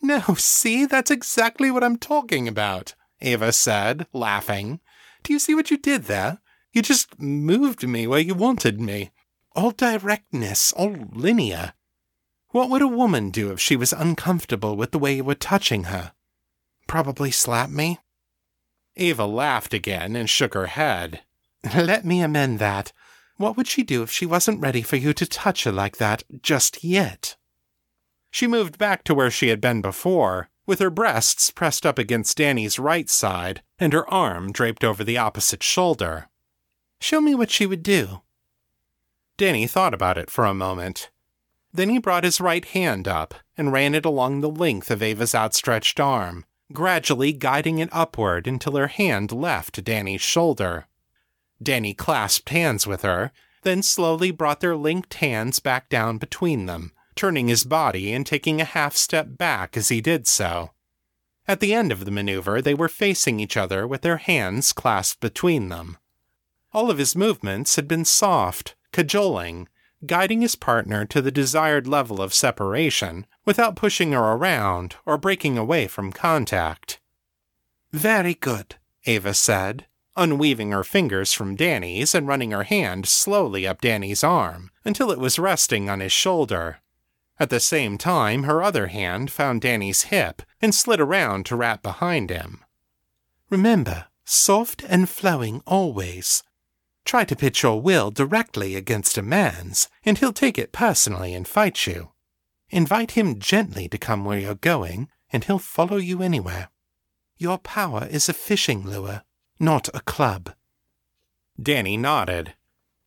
No, 0.00 0.20
see, 0.36 0.86
that's 0.86 1.10
exactly 1.10 1.72
what 1.72 1.82
I'm 1.82 1.96
talking 1.96 2.46
about, 2.46 2.94
Ava 3.20 3.50
said, 3.50 4.06
laughing. 4.12 4.78
Do 5.24 5.32
you 5.32 5.40
see 5.40 5.56
what 5.56 5.72
you 5.72 5.76
did 5.76 6.04
there? 6.04 6.38
You 6.72 6.82
just 6.82 7.20
moved 7.20 7.86
me 7.86 8.06
where 8.06 8.20
you 8.20 8.34
wanted 8.34 8.80
me. 8.80 9.10
All 9.58 9.72
directness, 9.72 10.72
all 10.74 10.94
linear. 11.12 11.72
What 12.50 12.70
would 12.70 12.80
a 12.80 12.86
woman 12.86 13.30
do 13.30 13.50
if 13.50 13.58
she 13.58 13.74
was 13.74 13.92
uncomfortable 13.92 14.76
with 14.76 14.92
the 14.92 15.00
way 15.00 15.16
you 15.16 15.24
were 15.24 15.34
touching 15.34 15.84
her? 15.90 16.12
Probably 16.86 17.32
slap 17.32 17.68
me? 17.68 17.98
Eva 18.94 19.26
laughed 19.26 19.74
again 19.74 20.14
and 20.14 20.30
shook 20.30 20.54
her 20.54 20.66
head. 20.66 21.22
Let 21.74 22.04
me 22.04 22.20
amend 22.20 22.60
that. 22.60 22.92
What 23.36 23.56
would 23.56 23.66
she 23.66 23.82
do 23.82 24.04
if 24.04 24.12
she 24.12 24.24
wasn't 24.24 24.60
ready 24.60 24.80
for 24.80 24.94
you 24.94 25.12
to 25.14 25.26
touch 25.26 25.64
her 25.64 25.72
like 25.72 25.96
that 25.96 26.22
just 26.40 26.84
yet? 26.84 27.34
She 28.30 28.46
moved 28.46 28.78
back 28.78 29.02
to 29.04 29.14
where 29.14 29.28
she 29.28 29.48
had 29.48 29.60
been 29.60 29.82
before, 29.82 30.50
with 30.66 30.78
her 30.78 30.88
breasts 30.88 31.50
pressed 31.50 31.84
up 31.84 31.98
against 31.98 32.36
Danny's 32.36 32.78
right 32.78 33.10
side 33.10 33.62
and 33.76 33.92
her 33.92 34.08
arm 34.08 34.52
draped 34.52 34.84
over 34.84 35.02
the 35.02 35.18
opposite 35.18 35.64
shoulder. 35.64 36.28
Show 37.00 37.20
me 37.20 37.34
what 37.34 37.50
she 37.50 37.66
would 37.66 37.82
do. 37.82 38.20
Danny 39.38 39.68
thought 39.68 39.94
about 39.94 40.18
it 40.18 40.30
for 40.30 40.44
a 40.44 40.52
moment. 40.52 41.10
Then 41.72 41.90
he 41.90 41.98
brought 41.98 42.24
his 42.24 42.40
right 42.40 42.64
hand 42.64 43.06
up 43.06 43.34
and 43.56 43.72
ran 43.72 43.94
it 43.94 44.04
along 44.04 44.40
the 44.40 44.50
length 44.50 44.90
of 44.90 45.00
Ava's 45.00 45.32
outstretched 45.34 46.00
arm, 46.00 46.44
gradually 46.72 47.32
guiding 47.32 47.78
it 47.78 47.88
upward 47.92 48.48
until 48.48 48.76
her 48.76 48.88
hand 48.88 49.30
left 49.30 49.84
Danny's 49.84 50.20
shoulder. 50.20 50.88
Danny 51.62 51.94
clasped 51.94 52.48
hands 52.48 52.84
with 52.84 53.02
her, 53.02 53.30
then 53.62 53.80
slowly 53.80 54.32
brought 54.32 54.58
their 54.58 54.76
linked 54.76 55.14
hands 55.14 55.60
back 55.60 55.88
down 55.88 56.18
between 56.18 56.66
them, 56.66 56.92
turning 57.14 57.46
his 57.46 57.62
body 57.62 58.12
and 58.12 58.26
taking 58.26 58.60
a 58.60 58.64
half 58.64 58.96
step 58.96 59.38
back 59.38 59.76
as 59.76 59.88
he 59.88 60.00
did 60.00 60.26
so. 60.26 60.72
At 61.46 61.60
the 61.60 61.74
end 61.74 61.92
of 61.92 62.04
the 62.04 62.10
maneuver, 62.10 62.60
they 62.60 62.74
were 62.74 62.88
facing 62.88 63.38
each 63.38 63.56
other 63.56 63.86
with 63.86 64.02
their 64.02 64.16
hands 64.16 64.72
clasped 64.72 65.20
between 65.20 65.68
them. 65.68 65.96
All 66.72 66.90
of 66.90 66.98
his 66.98 67.14
movements 67.14 67.76
had 67.76 67.86
been 67.86 68.04
soft, 68.04 68.74
cajoling, 68.98 69.68
guiding 70.06 70.40
his 70.40 70.56
partner 70.56 71.04
to 71.04 71.22
the 71.22 71.30
desired 71.30 71.86
level 71.86 72.20
of 72.20 72.34
separation 72.34 73.24
without 73.44 73.76
pushing 73.76 74.10
her 74.10 74.32
around 74.32 74.96
or 75.06 75.16
breaking 75.16 75.56
away 75.56 75.86
from 75.86 76.10
contact. 76.10 76.98
Very 77.92 78.34
good, 78.34 78.74
Ava 79.06 79.34
said, 79.34 79.86
unweaving 80.16 80.72
her 80.72 80.82
fingers 80.82 81.32
from 81.32 81.54
Danny's 81.54 82.12
and 82.12 82.26
running 82.26 82.50
her 82.50 82.64
hand 82.64 83.06
slowly 83.06 83.68
up 83.68 83.80
Danny's 83.80 84.24
arm 84.24 84.72
until 84.84 85.12
it 85.12 85.20
was 85.20 85.38
resting 85.38 85.88
on 85.88 86.00
his 86.00 86.10
shoulder. 86.10 86.80
At 87.38 87.50
the 87.50 87.60
same 87.60 87.98
time, 87.98 88.42
her 88.42 88.64
other 88.64 88.88
hand 88.88 89.30
found 89.30 89.60
Danny's 89.60 90.10
hip 90.10 90.42
and 90.60 90.74
slid 90.74 90.98
around 90.98 91.46
to 91.46 91.54
wrap 91.54 91.84
behind 91.84 92.30
him. 92.30 92.64
Remember, 93.48 94.06
soft 94.24 94.82
and 94.88 95.08
flowing 95.08 95.62
always. 95.68 96.42
Try 97.08 97.24
to 97.24 97.36
pitch 97.36 97.62
your 97.62 97.80
will 97.80 98.10
directly 98.10 98.76
against 98.76 99.16
a 99.16 99.22
man's, 99.22 99.88
and 100.04 100.18
he'll 100.18 100.30
take 100.30 100.58
it 100.58 100.72
personally 100.72 101.32
and 101.32 101.48
fight 101.48 101.86
you. 101.86 102.10
Invite 102.68 103.12
him 103.12 103.38
gently 103.38 103.88
to 103.88 103.96
come 103.96 104.26
where 104.26 104.38
you're 104.38 104.54
going, 104.54 105.08
and 105.32 105.42
he'll 105.42 105.58
follow 105.58 105.96
you 105.96 106.20
anywhere. 106.20 106.68
Your 107.38 107.56
power 107.56 108.06
is 108.10 108.28
a 108.28 108.34
fishing 108.34 108.86
lure, 108.86 109.22
not 109.58 109.88
a 109.94 110.00
club. 110.00 110.52
Danny 111.58 111.96
nodded. 111.96 112.52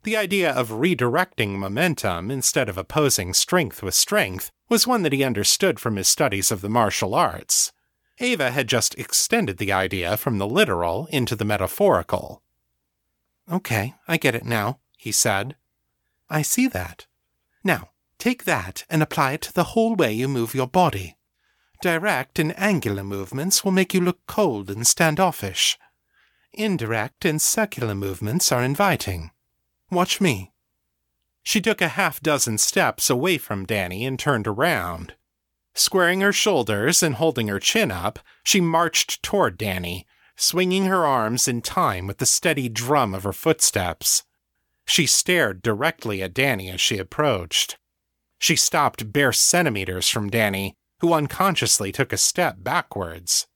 The 0.01 0.17
idea 0.17 0.51
of 0.51 0.70
redirecting 0.70 1.50
momentum 1.60 2.31
instead 2.31 2.70
of 2.70 2.79
opposing 2.79 3.36
strength 3.36 3.84
with 3.84 3.93
strength 3.93 4.50
was 4.67 4.88
one 4.88 5.03
that 5.03 5.13
he 5.13 5.24
understood 5.24 5.79
from 5.79 5.98
his 5.98 6.08
studies 6.08 6.50
of 6.50 6.62
the 6.62 6.70
martial 6.70 7.13
arts. 7.13 7.72
Ava 8.20 8.50
had 8.50 8.67
just 8.67 8.98
extended 8.98 9.60
the 9.60 9.72
idea 9.72 10.17
from 10.17 10.39
the 10.39 10.48
literal 10.48 11.05
into 11.12 11.36
the 11.36 11.46
metaphorical. 11.46 12.41
Okay, 13.51 13.96
I 14.08 14.17
get 14.17 14.36
it 14.36 14.46
now, 14.46 14.79
he 14.98 15.12
said. 15.12 15.55
I 16.29 16.41
see 16.41 16.67
that. 16.67 17.08
Now, 17.63 17.89
take 18.17 18.46
that 18.46 18.86
and 18.89 19.03
apply 19.03 19.34
it 19.34 19.41
to 19.41 19.53
the 19.53 19.75
whole 19.75 19.96
way 19.96 20.13
you 20.13 20.27
move 20.27 20.55
your 20.55 20.67
body. 20.67 21.17
Direct 21.81 22.39
and 22.39 22.58
angular 22.58 23.03
movements 23.03 23.65
will 23.65 23.72
make 23.72 23.93
you 23.93 24.00
look 24.00 24.20
cold 24.27 24.70
and 24.70 24.88
standoffish. 24.88 25.77
Indirect 26.53 27.25
and 27.25 27.41
circular 27.41 27.96
movements 27.96 28.51
are 28.51 28.63
inviting. 28.63 29.31
Watch 29.89 30.22
me. 30.22 30.51
She 31.43 31.60
took 31.60 31.81
a 31.81 31.89
half 31.89 32.22
dozen 32.22 32.58
steps 32.58 33.10
away 33.10 33.38
from 33.38 33.65
Danny 33.65 34.05
and 34.05 34.17
turned 34.17 34.48
around. 34.48 35.15
Squaring 35.74 36.22
her 36.22 36.34
shoulders 36.34 37.01
and 37.01 37.15
holding 37.15 37.48
her 37.48 37.60
chin 37.60 37.91
up, 37.91 38.20
she 38.43 38.62
marched 38.62 39.24
toward 39.24 39.58
Danny, 39.58 40.05
swinging 40.35 40.85
her 40.85 41.05
arms 41.05 41.47
in 41.47 41.61
time 41.61 42.07
with 42.07 42.17
the 42.17 42.25
steady 42.25 42.69
drum 42.69 43.13
of 43.13 43.23
her 43.23 43.33
footsteps. 43.33 44.23
She 44.85 45.05
stared 45.05 45.61
directly 45.61 46.21
at 46.21 46.33
Danny 46.33 46.69
as 46.69 46.81
she 46.81 46.97
approached. 46.97 47.77
She 48.39 48.55
stopped 48.55 49.13
bare 49.13 49.33
centimeters 49.33 50.09
from 50.09 50.29
Danny, 50.29 50.75
who 51.00 51.13
unconsciously 51.13 51.91
took 51.91 52.11
a 52.11 52.17
step 52.17 52.57
backwards. 52.59 53.47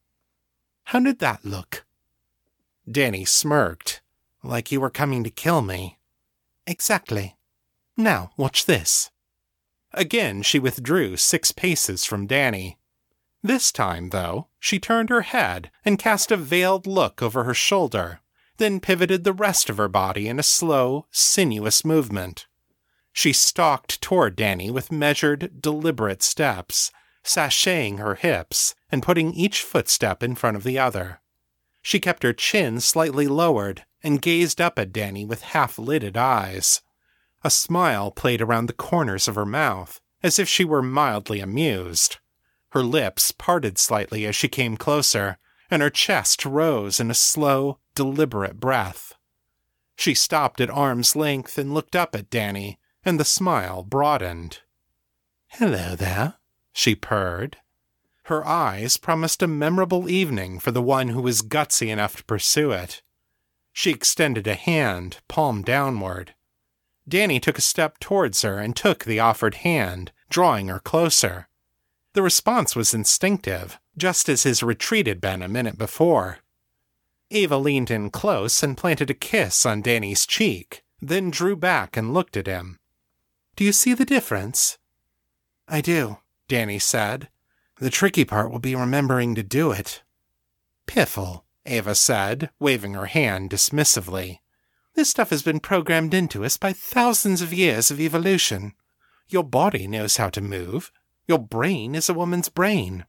How 0.86 1.00
did 1.00 1.20
that 1.20 1.44
look? 1.44 1.86
Danny 2.90 3.26
smirked, 3.26 4.02
like 4.44 4.72
you 4.72 4.80
were 4.80 4.92
coming 4.92 5.24
to 5.24 5.30
kill 5.32 5.62
me. 5.62 5.98
Exactly. 6.68 7.36
Now, 7.98 8.32
watch 8.38 8.66
this. 8.66 9.10
Again, 9.92 10.42
she 10.42 10.60
withdrew 10.60 11.18
six 11.18 11.52
paces 11.52 12.06
from 12.06 12.28
Danny. 12.28 12.78
This 13.46 13.72
time, 13.72 14.10
though, 14.10 14.48
she 14.60 14.80
turned 14.80 15.12
her 15.12 15.22
head 15.22 15.70
and 15.86 16.00
cast 16.00 16.32
a 16.32 16.36
veiled 16.36 16.88
look 16.88 17.22
over 17.22 17.44
her 17.44 17.54
shoulder, 17.54 18.20
then 18.58 18.80
pivoted 18.80 19.24
the 19.24 19.34
rest 19.34 19.70
of 19.70 19.78
her 19.78 19.88
body 19.88 20.28
in 20.28 20.40
a 20.40 20.44
slow, 20.44 21.06
sinuous 21.12 21.86
movement. 21.86 22.48
She 23.14 23.34
stalked 23.34 24.02
toward 24.02 24.36
Danny 24.36 24.72
with 24.72 24.92
measured, 24.92 25.62
deliberate 25.62 26.24
steps, 26.24 26.92
sashaying 27.24 28.00
her 28.00 28.16
hips 28.16 28.74
and 28.92 29.04
putting 29.04 29.32
each 29.36 29.62
footstep 29.62 30.24
in 30.24 30.34
front 30.34 30.58
of 30.58 30.64
the 30.64 30.80
other. 30.80 31.22
She 31.84 32.00
kept 32.00 32.24
her 32.24 32.34
chin 32.34 32.80
slightly 32.80 33.28
lowered 33.28 33.86
and 34.02 34.24
gazed 34.24 34.60
up 34.60 34.80
at 34.80 34.92
Danny 34.92 35.24
with 35.24 35.44
half 35.44 35.78
lidded 35.78 36.18
eyes. 36.18 36.82
A 37.44 37.52
smile 37.52 38.10
played 38.10 38.42
around 38.42 38.66
the 38.66 38.74
corners 38.74 39.28
of 39.28 39.36
her 39.36 39.46
mouth, 39.46 40.02
as 40.24 40.40
if 40.40 40.50
she 40.50 40.66
were 40.66 40.82
mildly 40.82 41.42
amused. 41.42 42.18
Her 42.76 42.84
lips 42.84 43.32
parted 43.32 43.78
slightly 43.78 44.26
as 44.26 44.36
she 44.36 44.50
came 44.50 44.76
closer, 44.76 45.38
and 45.72 45.82
her 45.82 45.90
chest 45.90 46.46
rose 46.46 47.00
in 47.00 47.10
a 47.10 47.14
slow, 47.14 47.80
deliberate 47.96 48.60
breath. 48.60 49.14
She 49.96 50.14
stopped 50.14 50.60
at 50.60 50.70
arm's 50.70 51.16
length 51.16 51.58
and 51.58 51.74
looked 51.74 51.96
up 51.96 52.14
at 52.14 52.30
Danny, 52.30 52.78
and 53.06 53.18
the 53.18 53.24
smile 53.24 53.82
broadened. 53.82 54.60
Hello 55.48 55.96
there, 55.96 56.34
she 56.74 56.96
purred. 56.96 57.56
Her 58.24 58.46
eyes 58.46 58.98
promised 58.98 59.42
a 59.42 59.48
memorable 59.48 60.10
evening 60.10 60.60
for 60.60 60.72
the 60.72 60.82
one 60.82 61.08
who 61.08 61.22
was 61.22 61.44
gutsy 61.44 61.88
enough 61.88 62.18
to 62.18 62.26
pursue 62.26 62.74
it. 62.74 63.02
She 63.72 63.92
extended 63.92 64.48
a 64.48 64.56
hand, 64.56 65.20
palm 65.30 65.62
downward. 65.62 66.36
Danny 67.08 67.40
took 67.40 67.58
a 67.58 67.62
step 67.62 68.00
towards 68.00 68.42
her 68.42 68.60
and 68.60 68.76
took 68.76 69.06
the 69.06 69.22
offered 69.22 69.56
hand, 69.56 70.12
drawing 70.30 70.68
her 70.68 70.80
closer. 70.80 71.48
The 72.16 72.22
response 72.22 72.78
was 72.78 72.94
instinctive, 72.94 73.78
just 73.98 74.30
as 74.30 74.44
his 74.44 74.64
retreat 74.64 75.06
had 75.06 75.20
been 75.20 75.42
a 75.42 75.50
minute 75.50 75.78
before. 75.78 76.38
Ava 77.30 77.58
leaned 77.58 77.92
in 77.92 78.10
close 78.10 78.64
and 78.64 78.78
planted 78.78 79.10
a 79.10 79.14
kiss 79.14 79.66
on 79.66 79.82
Danny's 79.82 80.26
cheek, 80.26 80.86
then 81.02 81.30
drew 81.30 81.58
back 81.58 81.98
and 81.98 82.14
looked 82.14 82.38
at 82.38 82.48
him. 82.48 82.80
Do 83.58 83.66
you 83.66 83.74
see 83.74 83.94
the 83.94 84.06
difference? 84.06 84.78
I 85.68 85.82
do, 85.82 86.20
Danny 86.48 86.80
said. 86.80 87.28
The 87.82 87.90
tricky 87.90 88.24
part 88.24 88.50
will 88.50 88.60
be 88.60 88.76
remembering 88.76 89.36
to 89.36 89.44
do 89.44 89.72
it. 89.72 90.02
Piffle, 90.88 91.44
Ava 91.66 91.96
said, 91.96 92.50
waving 92.60 92.94
her 92.94 93.08
hand 93.08 93.50
dismissively. 93.50 94.40
This 94.94 95.10
stuff 95.10 95.32
has 95.32 95.44
been 95.44 95.60
programmed 95.60 96.14
into 96.14 96.46
us 96.46 96.56
by 96.56 96.72
thousands 96.72 97.42
of 97.42 97.52
years 97.52 97.92
of 97.92 98.00
evolution. 98.00 98.72
Your 99.28 99.44
body 99.44 99.86
knows 99.86 100.16
how 100.16 100.30
to 100.30 100.40
move, 100.40 100.94
your 101.28 101.40
brain 101.40 101.96
is 101.96 102.10
a 102.10 102.14
woman's 102.14 102.50
brain. 102.50 103.06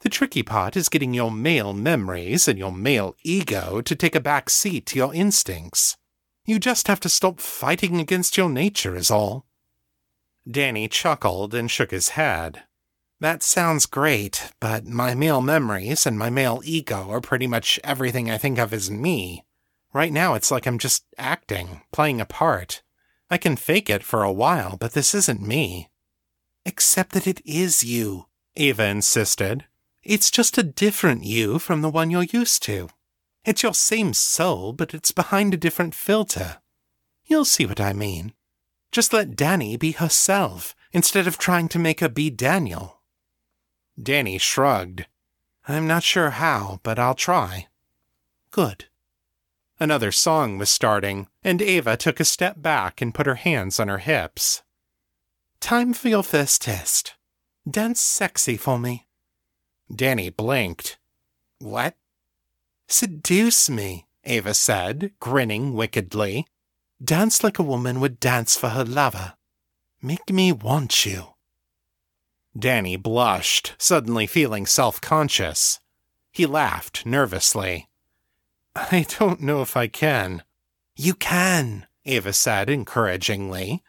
The 0.00 0.08
tricky 0.08 0.42
part 0.42 0.76
is 0.76 0.88
getting 0.88 1.14
your 1.14 1.30
male 1.30 1.72
memories 1.72 2.46
and 2.46 2.58
your 2.58 2.72
male 2.72 3.16
ego 3.22 3.80
to 3.80 3.96
take 3.96 4.14
a 4.14 4.20
back 4.20 4.50
seat 4.50 4.86
to 4.86 4.96
your 4.96 5.14
instincts. 5.14 5.96
You 6.44 6.58
just 6.58 6.88
have 6.88 7.00
to 7.00 7.08
stop 7.08 7.40
fighting 7.40 8.00
against 8.00 8.36
your 8.36 8.50
nature, 8.50 8.94
is 8.94 9.10
all. 9.10 9.46
Danny 10.48 10.88
chuckled 10.88 11.54
and 11.54 11.70
shook 11.70 11.90
his 11.90 12.10
head. 12.10 12.64
That 13.20 13.42
sounds 13.42 13.86
great, 13.86 14.52
but 14.60 14.84
my 14.84 15.14
male 15.14 15.40
memories 15.40 16.04
and 16.04 16.18
my 16.18 16.28
male 16.28 16.60
ego 16.64 17.08
are 17.08 17.22
pretty 17.22 17.46
much 17.46 17.80
everything 17.82 18.30
I 18.30 18.36
think 18.36 18.58
of 18.58 18.74
as 18.74 18.90
me. 18.90 19.44
Right 19.94 20.12
now, 20.12 20.34
it's 20.34 20.50
like 20.50 20.66
I'm 20.66 20.78
just 20.78 21.06
acting, 21.16 21.80
playing 21.92 22.20
a 22.20 22.26
part. 22.26 22.82
I 23.30 23.38
can 23.38 23.56
fake 23.56 23.88
it 23.88 24.02
for 24.02 24.22
a 24.22 24.32
while, 24.32 24.76
but 24.76 24.92
this 24.92 25.14
isn't 25.14 25.40
me. 25.40 25.88
Except 26.64 27.12
that 27.12 27.26
it 27.26 27.40
is 27.44 27.84
you, 27.84 28.26
Eva 28.56 28.86
insisted. 28.86 29.66
It's 30.02 30.30
just 30.30 30.58
a 30.58 30.62
different 30.62 31.24
you 31.24 31.58
from 31.58 31.82
the 31.82 31.90
one 31.90 32.10
you're 32.10 32.24
used 32.24 32.62
to. 32.64 32.88
It's 33.44 33.62
your 33.62 33.74
same 33.74 34.14
soul, 34.14 34.72
but 34.72 34.94
it's 34.94 35.12
behind 35.12 35.52
a 35.52 35.58
different 35.58 35.94
filter. 35.94 36.58
You'll 37.26 37.44
see 37.44 37.66
what 37.66 37.80
I 37.80 37.92
mean. 37.92 38.32
Just 38.92 39.12
let 39.12 39.36
Danny 39.36 39.76
be 39.76 39.92
herself, 39.92 40.74
instead 40.92 41.26
of 41.26 41.36
trying 41.36 41.68
to 41.68 41.78
make 41.78 42.00
her 42.00 42.08
be 42.08 42.30
Daniel. 42.30 43.00
Danny 44.00 44.38
shrugged. 44.38 45.06
I'm 45.66 45.86
not 45.86 46.02
sure 46.02 46.30
how, 46.30 46.80
but 46.82 46.98
I'll 46.98 47.14
try. 47.14 47.68
Good. 48.50 48.86
Another 49.80 50.12
song 50.12 50.58
was 50.58 50.70
starting, 50.70 51.26
and 51.42 51.60
Ava 51.60 51.96
took 51.96 52.20
a 52.20 52.24
step 52.24 52.62
back 52.62 53.02
and 53.02 53.14
put 53.14 53.26
her 53.26 53.34
hands 53.34 53.80
on 53.80 53.88
her 53.88 53.98
hips. 53.98 54.62
Time 55.64 55.94
for 55.94 56.10
your 56.10 56.22
first 56.22 56.60
test. 56.60 57.14
Dance 57.66 57.98
sexy 57.98 58.58
for 58.58 58.78
me. 58.78 59.06
Danny 59.90 60.28
blinked. 60.28 60.98
What? 61.58 61.96
Seduce 62.86 63.70
me, 63.70 64.04
Ava 64.24 64.52
said, 64.52 65.12
grinning 65.20 65.72
wickedly. 65.72 66.46
Dance 67.02 67.42
like 67.42 67.58
a 67.58 67.62
woman 67.62 68.00
would 68.00 68.20
dance 68.20 68.58
for 68.58 68.68
her 68.68 68.84
lover. 68.84 69.36
Make 70.02 70.28
me 70.28 70.52
want 70.52 71.06
you. 71.06 71.28
Danny 72.54 72.96
blushed, 72.96 73.72
suddenly 73.78 74.26
feeling 74.26 74.66
self 74.66 75.00
conscious. 75.00 75.80
He 76.30 76.44
laughed 76.44 77.06
nervously. 77.06 77.88
I 78.76 79.06
don't 79.18 79.40
know 79.40 79.62
if 79.62 79.78
I 79.78 79.86
can. 79.86 80.42
You 80.94 81.14
can, 81.14 81.86
Ava 82.04 82.34
said 82.34 82.68
encouragingly. 82.68 83.82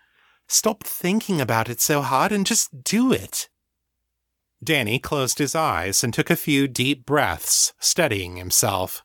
Stop 0.47 0.83
thinking 0.83 1.41
about 1.41 1.69
it 1.69 1.81
so 1.81 2.01
hard 2.01 2.31
and 2.31 2.45
just 2.45 2.83
do 2.83 3.11
it. 3.11 3.49
Danny 4.63 4.99
closed 4.99 5.39
his 5.39 5.55
eyes 5.55 6.03
and 6.03 6.13
took 6.13 6.29
a 6.29 6.35
few 6.35 6.67
deep 6.67 7.05
breaths, 7.05 7.73
steadying 7.79 8.37
himself. 8.37 9.03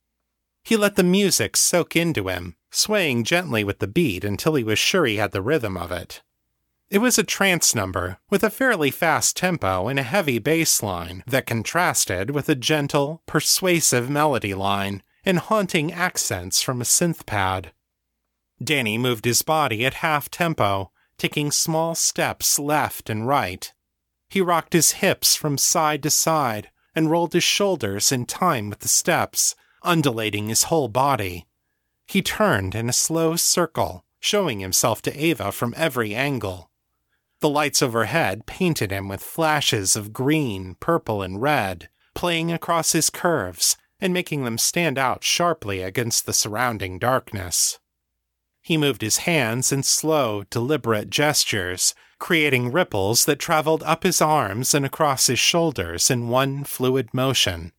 He 0.62 0.76
let 0.76 0.96
the 0.96 1.03
music 1.03 1.57
soak 1.57 1.96
into 1.96 2.29
him, 2.29 2.57
swaying 2.70 3.24
gently 3.24 3.64
with 3.64 3.79
the 3.79 3.87
beat 3.87 4.24
until 4.24 4.55
he 4.55 4.64
was 4.64 4.79
sure 4.79 5.07
he 5.07 5.16
had 5.16 5.33
the 5.33 5.42
rhythm 5.42 5.76
of 5.76 5.90
it. 5.90 6.22
It 6.90 6.98
was 6.98 7.18
a 7.18 7.24
trance 7.24 7.74
number, 7.74 8.18
with 8.31 8.42
a 8.42 8.50
fairly 8.50 8.90
fast 8.90 9.37
tempo 9.37 9.87
and 9.87 9.98
a 9.98 10.03
heavy 10.05 10.38
bass 10.38 10.83
line 10.83 11.22
that 11.26 11.46
contrasted 11.46 12.31
with 12.31 12.48
a 12.48 12.55
gentle, 12.55 13.22
persuasive 13.26 14.11
melody 14.11 14.55
line 14.55 15.03
and 15.24 15.38
haunting 15.38 15.92
accents 15.92 16.62
from 16.62 16.81
a 16.81 16.85
synth 16.85 17.26
pad. 17.26 17.72
Danny 18.62 18.98
moved 18.98 19.24
his 19.24 19.42
body 19.42 19.87
at 19.87 19.94
half 19.94 20.31
tempo, 20.31 20.90
taking 21.20 21.50
small 21.50 21.94
steps 21.94 22.59
left 22.59 23.11
and 23.11 23.28
right. 23.28 23.74
He 24.30 24.40
rocked 24.40 24.72
his 24.72 24.92
hips 24.92 25.37
from 25.37 25.59
side 25.59 26.02
to 26.04 26.11
side 26.11 26.70
and 26.94 27.11
rolled 27.11 27.35
his 27.35 27.44
shoulders 27.44 28.11
in 28.11 28.24
time 28.24 28.70
with 28.70 28.78
the 28.78 28.88
steps, 28.88 29.54
undulating 29.83 30.48
his 30.48 30.64
whole 30.64 30.88
body. 30.88 31.46
He 32.06 32.22
turned 32.22 32.74
in 32.74 32.88
a 32.88 32.94
slow 32.94 33.37
circle, 33.37 34.06
showing 34.18 34.61
himself 34.61 35.02
to 35.02 35.14
Ava 35.14 35.52
from 35.52 35.74
every 35.76 36.14
angle. 36.14 36.70
The 37.40 37.50
lights 37.50 37.83
overhead 37.83 38.46
painted 38.46 38.90
him 38.90 39.06
with 39.06 39.22
flashes 39.22 39.96
of 39.96 40.14
green, 40.14 40.76
purple, 40.80 41.20
and 41.20 41.40
red, 41.40 41.90
playing 42.14 42.50
across 42.50 42.92
his 42.92 43.11
curves 43.11 43.76
and 44.00 44.14
making 44.14 44.44
them 44.44 44.56
stand 44.56 44.96
out 44.96 45.22
sharply 45.22 45.83
against 45.83 46.24
the 46.24 46.33
surrounding 46.33 46.98
darkness. 46.98 47.78
He 48.62 48.77
moved 48.77 49.03
his 49.03 49.18
hands 49.18 49.73
in 49.73 49.83
slow, 49.83 50.44
deliberate 50.51 51.11
gestures, 51.11 51.94
creating 52.18 52.73
ripples 52.73 53.25
that 53.25 53.38
traveled 53.38 53.83
up 53.85 54.03
his 54.03 54.20
arms 54.20 54.75
and 54.75 54.85
across 54.85 55.27
his 55.27 55.38
shoulders 55.38 56.11
in 56.11 56.29
one 56.29 56.64
fluid 56.64 57.12
motion. 57.12 57.73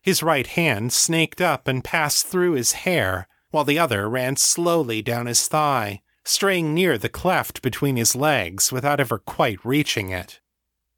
His 0.00 0.22
right 0.22 0.46
hand 0.46 0.92
snaked 0.92 1.40
up 1.40 1.66
and 1.66 1.82
passed 1.82 2.26
through 2.26 2.52
his 2.52 2.72
hair, 2.72 3.26
while 3.50 3.64
the 3.64 3.78
other 3.78 4.08
ran 4.08 4.36
slowly 4.36 5.02
down 5.02 5.26
his 5.26 5.48
thigh, 5.48 6.02
straying 6.24 6.74
near 6.74 6.96
the 6.96 7.08
cleft 7.08 7.62
between 7.62 7.96
his 7.96 8.14
legs 8.14 8.70
without 8.70 9.00
ever 9.00 9.18
quite 9.18 9.64
reaching 9.64 10.10
it. 10.10 10.40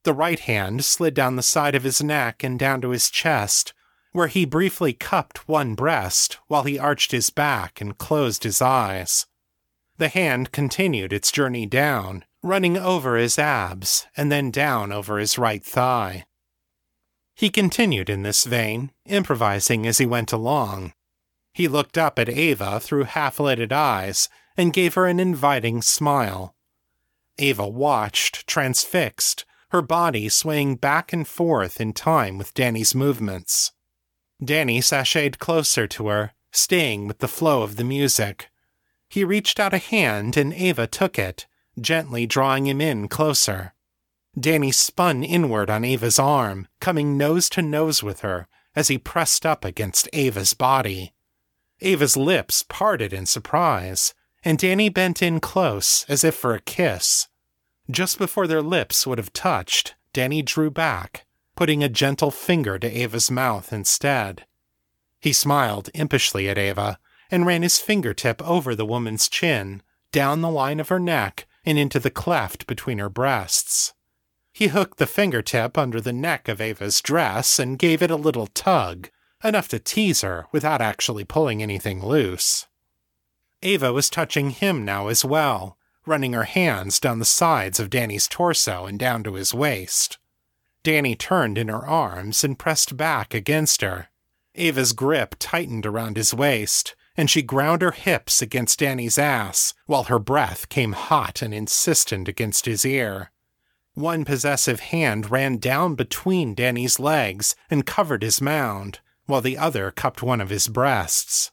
The 0.04 0.14
right 0.14 0.40
hand 0.40 0.84
slid 0.84 1.14
down 1.14 1.36
the 1.36 1.42
side 1.42 1.74
of 1.74 1.82
his 1.82 2.02
neck 2.02 2.44
and 2.44 2.58
down 2.58 2.80
to 2.82 2.90
his 2.90 3.10
chest, 3.10 3.72
where 4.16 4.28
he 4.28 4.46
briefly 4.46 4.94
cupped 4.94 5.46
one 5.46 5.74
breast 5.74 6.38
while 6.46 6.62
he 6.62 6.78
arched 6.78 7.12
his 7.12 7.28
back 7.28 7.82
and 7.82 7.98
closed 7.98 8.44
his 8.44 8.62
eyes. 8.62 9.26
The 9.98 10.08
hand 10.08 10.52
continued 10.52 11.12
its 11.12 11.30
journey 11.30 11.66
down, 11.66 12.24
running 12.42 12.78
over 12.78 13.18
his 13.18 13.38
abs 13.38 14.06
and 14.16 14.32
then 14.32 14.50
down 14.50 14.90
over 14.90 15.18
his 15.18 15.36
right 15.36 15.62
thigh. 15.62 16.24
He 17.34 17.50
continued 17.50 18.08
in 18.08 18.22
this 18.22 18.44
vein, 18.44 18.90
improvising 19.04 19.86
as 19.86 19.98
he 19.98 20.06
went 20.06 20.32
along. 20.32 20.94
He 21.52 21.68
looked 21.68 21.98
up 21.98 22.18
at 22.18 22.30
Ava 22.30 22.80
through 22.80 23.04
half 23.04 23.38
lidded 23.38 23.70
eyes 23.70 24.30
and 24.56 24.72
gave 24.72 24.94
her 24.94 25.04
an 25.04 25.20
inviting 25.20 25.82
smile. 25.82 26.54
Ava 27.38 27.68
watched, 27.68 28.46
transfixed, 28.46 29.44
her 29.72 29.82
body 29.82 30.30
swaying 30.30 30.76
back 30.76 31.12
and 31.12 31.28
forth 31.28 31.82
in 31.82 31.92
time 31.92 32.38
with 32.38 32.54
Danny's 32.54 32.94
movements. 32.94 33.72
Danny 34.44 34.80
sashayed 34.80 35.38
closer 35.38 35.86
to 35.86 36.08
her, 36.08 36.32
staying 36.52 37.06
with 37.06 37.18
the 37.18 37.28
flow 37.28 37.62
of 37.62 37.76
the 37.76 37.84
music. 37.84 38.50
He 39.08 39.24
reached 39.24 39.58
out 39.58 39.74
a 39.74 39.78
hand 39.78 40.36
and 40.36 40.52
Ava 40.52 40.86
took 40.86 41.18
it, 41.18 41.46
gently 41.80 42.26
drawing 42.26 42.66
him 42.66 42.80
in 42.80 43.08
closer. 43.08 43.72
Danny 44.38 44.72
spun 44.72 45.24
inward 45.24 45.70
on 45.70 45.84
Ava's 45.84 46.18
arm, 46.18 46.68
coming 46.80 47.16
nose 47.16 47.48
to 47.50 47.62
nose 47.62 48.02
with 48.02 48.20
her 48.20 48.48
as 48.74 48.88
he 48.88 48.98
pressed 48.98 49.46
up 49.46 49.64
against 49.64 50.08
Ava's 50.12 50.52
body. 50.52 51.14
Ava's 51.80 52.16
lips 52.16 52.62
parted 52.68 53.12
in 53.12 53.24
surprise, 53.24 54.12
and 54.44 54.58
Danny 54.58 54.90
bent 54.90 55.22
in 55.22 55.40
close 55.40 56.04
as 56.08 56.22
if 56.22 56.34
for 56.34 56.54
a 56.54 56.60
kiss. 56.60 57.28
Just 57.90 58.18
before 58.18 58.46
their 58.46 58.62
lips 58.62 59.06
would 59.06 59.18
have 59.18 59.32
touched, 59.32 59.94
Danny 60.12 60.42
drew 60.42 60.70
back, 60.70 61.24
putting 61.56 61.82
a 61.82 61.88
gentle 61.88 62.30
finger 62.30 62.78
to 62.78 62.86
Ava's 62.86 63.30
mouth 63.30 63.72
instead. 63.72 64.46
He 65.20 65.32
smiled 65.32 65.90
impishly 65.94 66.48
at 66.48 66.58
Ava 66.58 66.98
and 67.30 67.46
ran 67.46 67.62
his 67.62 67.78
fingertip 67.78 68.40
over 68.46 68.74
the 68.74 68.86
woman's 68.86 69.28
chin, 69.28 69.82
down 70.12 70.40
the 70.40 70.50
line 70.50 70.78
of 70.78 70.88
her 70.88 71.00
neck, 71.00 71.46
and 71.64 71.78
into 71.78 71.98
the 71.98 72.10
cleft 72.10 72.66
between 72.66 72.98
her 72.98 73.08
breasts. 73.08 73.92
He 74.52 74.68
hooked 74.68 74.98
the 74.98 75.06
fingertip 75.06 75.76
under 75.76 76.00
the 76.00 76.12
neck 76.12 76.48
of 76.48 76.60
Ava's 76.60 77.00
dress 77.00 77.58
and 77.58 77.78
gave 77.78 78.02
it 78.02 78.10
a 78.10 78.16
little 78.16 78.46
tug, 78.46 79.10
enough 79.42 79.68
to 79.68 79.78
tease 79.78 80.20
her 80.22 80.46
without 80.52 80.80
actually 80.80 81.24
pulling 81.24 81.62
anything 81.62 82.02
loose. 82.02 82.66
Ava 83.62 83.92
was 83.92 84.08
touching 84.08 84.50
him 84.50 84.84
now 84.84 85.08
as 85.08 85.24
well, 85.24 85.76
running 86.06 86.32
her 86.32 86.44
hands 86.44 87.00
down 87.00 87.18
the 87.18 87.24
sides 87.24 87.80
of 87.80 87.90
Danny's 87.90 88.28
torso 88.28 88.86
and 88.86 88.98
down 88.98 89.24
to 89.24 89.34
his 89.34 89.52
waist. 89.52 90.18
Danny 90.86 91.16
turned 91.16 91.58
in 91.58 91.66
her 91.66 91.84
arms 91.84 92.44
and 92.44 92.56
pressed 92.56 92.96
back 92.96 93.34
against 93.34 93.80
her. 93.80 94.06
Ava's 94.54 94.92
grip 94.92 95.34
tightened 95.40 95.84
around 95.84 96.16
his 96.16 96.32
waist, 96.32 96.94
and 97.16 97.28
she 97.28 97.42
ground 97.42 97.82
her 97.82 97.90
hips 97.90 98.40
against 98.40 98.78
Danny's 98.78 99.18
ass 99.18 99.74
while 99.86 100.04
her 100.04 100.20
breath 100.20 100.68
came 100.68 100.92
hot 100.92 101.42
and 101.42 101.52
insistent 101.52 102.28
against 102.28 102.66
his 102.66 102.84
ear. 102.84 103.32
One 103.94 104.24
possessive 104.24 104.78
hand 104.78 105.28
ran 105.28 105.56
down 105.56 105.96
between 105.96 106.54
Danny's 106.54 107.00
legs 107.00 107.56
and 107.68 107.84
covered 107.84 108.22
his 108.22 108.40
mound, 108.40 109.00
while 109.24 109.40
the 109.40 109.58
other 109.58 109.90
cupped 109.90 110.22
one 110.22 110.40
of 110.40 110.50
his 110.50 110.68
breasts. 110.68 111.50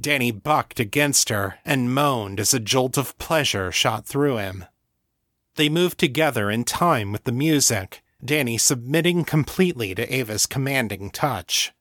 Danny 0.00 0.30
bucked 0.30 0.80
against 0.80 1.28
her 1.28 1.58
and 1.66 1.92
moaned 1.92 2.40
as 2.40 2.54
a 2.54 2.58
jolt 2.58 2.96
of 2.96 3.18
pleasure 3.18 3.70
shot 3.70 4.06
through 4.06 4.38
him. 4.38 4.64
They 5.56 5.68
moved 5.68 5.98
together 5.98 6.50
in 6.50 6.64
time 6.64 7.12
with 7.12 7.24
the 7.24 7.32
music, 7.32 8.02
Danny 8.24 8.58
submitting 8.58 9.24
completely 9.24 9.94
to 9.94 10.14
Ava's 10.14 10.46
commanding 10.46 11.10
touch. 11.10 11.72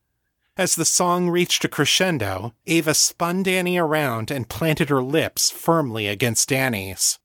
As 0.57 0.75
the 0.75 0.85
song 0.85 1.29
reached 1.29 1.63
a 1.63 1.69
crescendo, 1.69 2.53
Ava 2.67 2.93
spun 2.93 3.43
Danny 3.43 3.77
around 3.77 4.29
and 4.29 4.49
planted 4.49 4.89
her 4.89 5.01
lips 5.01 5.49
firmly 5.51 6.07
against 6.07 6.49
Danny's. 6.49 7.19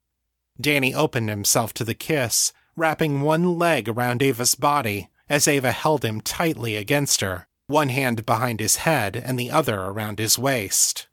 Danny 0.59 0.93
opened 0.93 1.29
himself 1.29 1.73
to 1.73 1.83
the 1.83 1.93
kiss, 1.93 2.53
wrapping 2.75 3.21
one 3.21 3.57
leg 3.57 3.89
around 3.89 4.23
Ava's 4.23 4.55
body 4.55 5.09
as 5.27 5.47
Ava 5.47 5.71
held 5.71 6.05
him 6.05 6.21
tightly 6.21 6.75
against 6.75 7.21
her, 7.21 7.47
one 7.67 7.89
hand 7.89 8.25
behind 8.25 8.59
his 8.59 8.77
head 8.77 9.15
and 9.15 9.39
the 9.39 9.51
other 9.51 9.81
around 9.81 10.19
his 10.19 10.39
waist. 10.39 11.07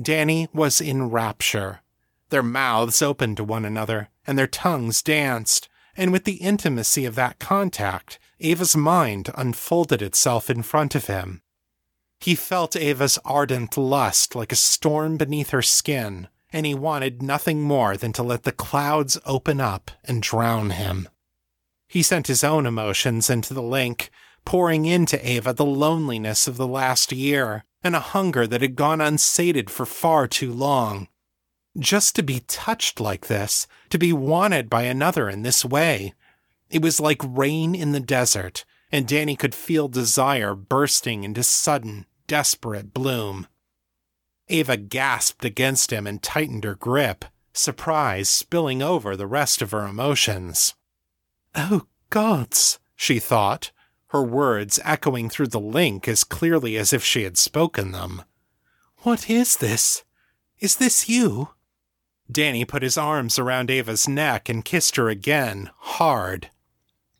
Danny 0.00 0.48
was 0.52 0.80
in 0.80 1.10
rapture. 1.10 1.80
Their 2.30 2.42
mouths 2.42 3.02
opened 3.02 3.36
to 3.38 3.44
one 3.44 3.64
another, 3.64 4.08
and 4.26 4.38
their 4.38 4.46
tongues 4.46 5.02
danced, 5.02 5.68
and 5.98 6.12
with 6.12 6.22
the 6.22 6.36
intimacy 6.36 7.04
of 7.04 7.16
that 7.16 7.40
contact, 7.40 8.20
Ava's 8.40 8.76
mind 8.76 9.30
unfolded 9.34 10.00
itself 10.00 10.48
in 10.48 10.62
front 10.62 10.94
of 10.94 11.06
him. 11.06 11.42
He 12.20 12.36
felt 12.36 12.76
Ava's 12.76 13.18
ardent 13.24 13.76
lust 13.76 14.36
like 14.36 14.52
a 14.52 14.56
storm 14.56 15.16
beneath 15.16 15.50
her 15.50 15.60
skin, 15.60 16.28
and 16.52 16.64
he 16.64 16.74
wanted 16.74 17.20
nothing 17.20 17.62
more 17.62 17.96
than 17.96 18.12
to 18.12 18.22
let 18.22 18.44
the 18.44 18.52
clouds 18.52 19.18
open 19.26 19.60
up 19.60 19.90
and 20.04 20.22
drown 20.22 20.70
him. 20.70 21.08
He 21.88 22.02
sent 22.04 22.28
his 22.28 22.44
own 22.44 22.64
emotions 22.64 23.28
into 23.28 23.52
the 23.52 23.62
link, 23.62 24.10
pouring 24.44 24.86
into 24.86 25.28
Ava 25.28 25.52
the 25.52 25.64
loneliness 25.64 26.46
of 26.46 26.56
the 26.56 26.66
last 26.66 27.10
year 27.10 27.64
and 27.82 27.96
a 27.96 28.00
hunger 28.00 28.46
that 28.46 28.62
had 28.62 28.76
gone 28.76 29.00
unsated 29.00 29.68
for 29.68 29.84
far 29.84 30.28
too 30.28 30.52
long. 30.52 31.08
Just 31.78 32.16
to 32.16 32.22
be 32.22 32.40
touched 32.40 32.98
like 32.98 33.28
this, 33.28 33.68
to 33.90 33.98
be 33.98 34.12
wanted 34.12 34.68
by 34.68 34.82
another 34.82 35.28
in 35.28 35.42
this 35.42 35.64
way, 35.64 36.14
it 36.70 36.82
was 36.82 36.98
like 36.98 37.22
rain 37.24 37.74
in 37.74 37.92
the 37.92 38.00
desert, 38.00 38.64
and 38.90 39.06
Danny 39.06 39.36
could 39.36 39.54
feel 39.54 39.86
desire 39.86 40.54
bursting 40.54 41.22
into 41.22 41.42
sudden, 41.42 42.06
desperate 42.26 42.92
bloom. 42.92 43.46
Ava 44.48 44.76
gasped 44.76 45.44
against 45.44 45.92
him 45.92 46.06
and 46.06 46.22
tightened 46.22 46.64
her 46.64 46.74
grip, 46.74 47.24
surprise 47.52 48.28
spilling 48.28 48.82
over 48.82 49.16
the 49.16 49.26
rest 49.26 49.62
of 49.62 49.70
her 49.70 49.86
emotions. 49.86 50.74
Oh, 51.54 51.86
gods, 52.10 52.78
she 52.96 53.18
thought, 53.18 53.70
her 54.08 54.22
words 54.22 54.80
echoing 54.84 55.28
through 55.28 55.48
the 55.48 55.60
link 55.60 56.08
as 56.08 56.24
clearly 56.24 56.76
as 56.76 56.92
if 56.92 57.04
she 57.04 57.22
had 57.22 57.38
spoken 57.38 57.92
them. 57.92 58.22
What 59.02 59.30
is 59.30 59.58
this? 59.58 60.02
Is 60.58 60.76
this 60.76 61.08
you? 61.08 61.50
Danny 62.30 62.64
put 62.64 62.82
his 62.82 62.98
arms 62.98 63.38
around 63.38 63.70
Ava's 63.70 64.06
neck 64.06 64.48
and 64.48 64.64
kissed 64.64 64.96
her 64.96 65.08
again, 65.08 65.70
hard. 65.78 66.50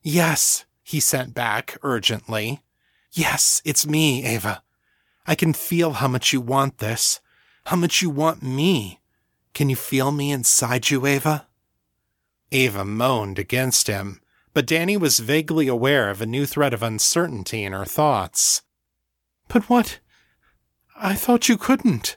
Yes, 0.03 0.67
he 0.83 1.01
sent 1.01 1.35
back 1.35 1.79
urgently. 1.83 2.63
Yes, 3.13 3.63
it's 3.65 3.87
me, 3.87 4.25
Ava. 4.25 4.63
I 5.27 5.35
can 5.35 5.53
feel 5.53 5.95
how 5.95 6.09
much 6.09 6.33
you 6.33 6.41
want 6.41 6.79
this, 6.79 7.21
how 7.67 7.77
much 7.77 8.03
you 8.03 8.11
want 8.11 8.43
me. 8.43 9.01
Can 9.55 9.71
you 9.71 9.77
feel 9.77 10.13
me 10.13 10.31
inside 10.31 10.91
you, 10.91 11.07
Ava? 11.07 11.47
Ava 12.53 12.85
moaned 12.85 13.39
against 13.39 13.87
him, 13.87 14.21
but 14.55 14.67
Danny 14.67 14.97
was 14.97 15.19
vaguely 15.19 15.69
aware 15.69 16.11
of 16.11 16.21
a 16.21 16.27
new 16.27 16.47
thread 16.47 16.75
of 16.75 16.83
uncertainty 16.83 17.65
in 17.65 17.73
her 17.73 17.85
thoughts. 17.85 18.63
But 19.49 19.69
what? 19.69 20.01
I 20.97 21.15
thought 21.15 21.49
you 21.49 21.57
couldn't. 21.57 22.17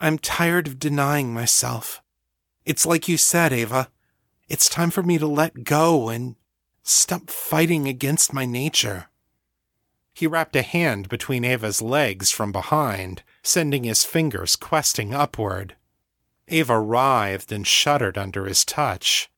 I'm 0.00 0.18
tired 0.18 0.66
of 0.66 0.78
denying 0.78 1.32
myself. 1.32 2.01
It's 2.64 2.86
like 2.86 3.08
you 3.08 3.16
said, 3.16 3.52
Ava. 3.52 3.90
It's 4.48 4.68
time 4.68 4.90
for 4.90 5.02
me 5.02 5.18
to 5.18 5.26
let 5.26 5.64
go 5.64 6.08
and 6.08 6.36
Stop 6.82 7.30
fighting 7.30 7.86
against 7.86 8.32
my 8.32 8.44
nature. 8.44 9.06
He 10.14 10.26
wrapped 10.26 10.56
a 10.56 10.62
hand 10.62 11.08
between 11.08 11.44
Ava's 11.44 11.80
legs 11.80 12.30
from 12.30 12.52
behind, 12.52 13.22
sending 13.42 13.84
his 13.84 14.04
fingers 14.04 14.56
questing 14.56 15.14
upward. 15.14 15.76
Ava 16.48 16.78
writhed 16.80 17.52
and 17.52 17.66
shuddered 17.66 18.18
under 18.18 18.46
his 18.46 18.64
touch. 18.64 19.30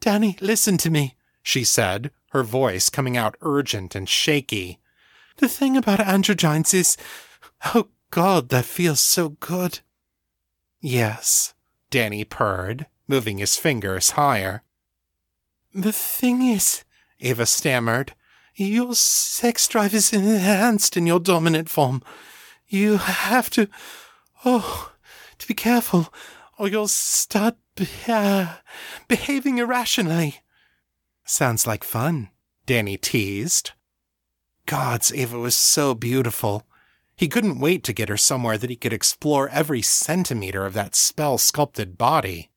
Danny, 0.00 0.38
listen 0.40 0.78
to 0.78 0.90
me, 0.90 1.16
she 1.42 1.64
said, 1.64 2.12
her 2.30 2.44
voice 2.44 2.88
coming 2.88 3.16
out 3.16 3.36
urgent 3.40 3.94
and 3.94 4.08
shaky. 4.08 4.78
The 5.38 5.48
thing 5.48 5.76
about 5.76 5.98
androgynes 5.98 6.72
is. 6.74 6.96
Oh 7.74 7.88
God, 8.10 8.50
that 8.50 8.64
feels 8.64 9.00
so 9.00 9.30
good. 9.30 9.80
Yes, 10.80 11.54
Danny 11.90 12.24
purred, 12.24 12.86
moving 13.06 13.38
his 13.38 13.56
fingers 13.56 14.10
higher. 14.10 14.62
The 15.74 15.92
thing 15.92 16.42
is, 16.42 16.84
Ava 17.20 17.46
stammered, 17.46 18.14
your 18.54 18.94
sex 18.94 19.68
drive 19.68 19.94
is 19.94 20.12
enhanced 20.12 20.96
in 20.96 21.06
your 21.06 21.20
dominant 21.20 21.68
form. 21.68 22.02
You 22.66 22.96
have 22.96 23.50
to, 23.50 23.68
oh, 24.44 24.92
to 25.38 25.46
be 25.46 25.54
careful, 25.54 26.12
or 26.58 26.68
you'll 26.68 26.88
start 26.88 27.56
be- 27.76 27.88
uh, 28.08 28.56
behaving 29.06 29.58
irrationally. 29.58 30.40
Sounds 31.24 31.66
like 31.66 31.84
fun, 31.84 32.30
Danny 32.66 32.96
teased. 32.96 33.72
Gods, 34.66 35.12
Ava 35.12 35.38
was 35.38 35.56
so 35.56 35.94
beautiful. 35.94 36.66
He 37.18 37.28
couldn't 37.28 37.60
wait 37.60 37.84
to 37.84 37.92
get 37.92 38.08
her 38.08 38.16
somewhere 38.16 38.56
that 38.56 38.70
he 38.70 38.76
could 38.76 38.94
explore 38.94 39.50
every 39.50 39.82
centimeter 39.82 40.64
of 40.64 40.72
that 40.72 40.94
spell 40.94 41.36
sculpted 41.36 41.98
body. 41.98 42.48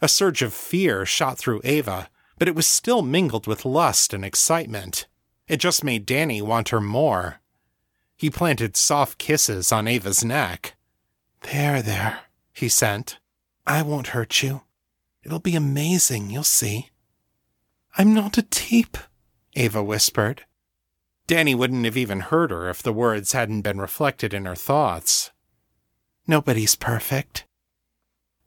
A 0.00 0.08
surge 0.08 0.40
of 0.40 0.54
fear 0.54 1.04
shot 1.04 1.36
through 1.36 1.60
Ava 1.64 2.08
but 2.42 2.48
it 2.48 2.56
was 2.56 2.66
still 2.66 3.02
mingled 3.02 3.46
with 3.46 3.64
lust 3.64 4.12
and 4.12 4.24
excitement. 4.24 5.06
It 5.46 5.58
just 5.58 5.84
made 5.84 6.04
Danny 6.04 6.42
want 6.42 6.70
her 6.70 6.80
more. 6.80 7.40
He 8.16 8.30
planted 8.30 8.76
soft 8.76 9.16
kisses 9.18 9.70
on 9.70 9.86
Ava's 9.86 10.24
neck. 10.24 10.74
There, 11.42 11.80
there, 11.82 12.22
he 12.52 12.68
sent. 12.68 13.18
I 13.64 13.82
won't 13.82 14.08
hurt 14.08 14.42
you. 14.42 14.62
It'll 15.22 15.38
be 15.38 15.54
amazing, 15.54 16.30
you'll 16.30 16.42
see. 16.42 16.90
I'm 17.96 18.12
not 18.12 18.38
a 18.38 18.42
teep, 18.42 18.98
Ava 19.54 19.80
whispered. 19.80 20.44
Danny 21.26 21.54
wouldn't 21.54 21.84
have 21.84 21.96
even 21.96 22.20
heard 22.20 22.50
her 22.50 22.68
if 22.68 22.82
the 22.82 22.92
words 22.92 23.32
hadn't 23.32 23.62
been 23.62 23.78
reflected 23.78 24.34
in 24.34 24.44
her 24.44 24.56
thoughts. 24.56 25.30
Nobody's 26.26 26.74
perfect. 26.74 27.46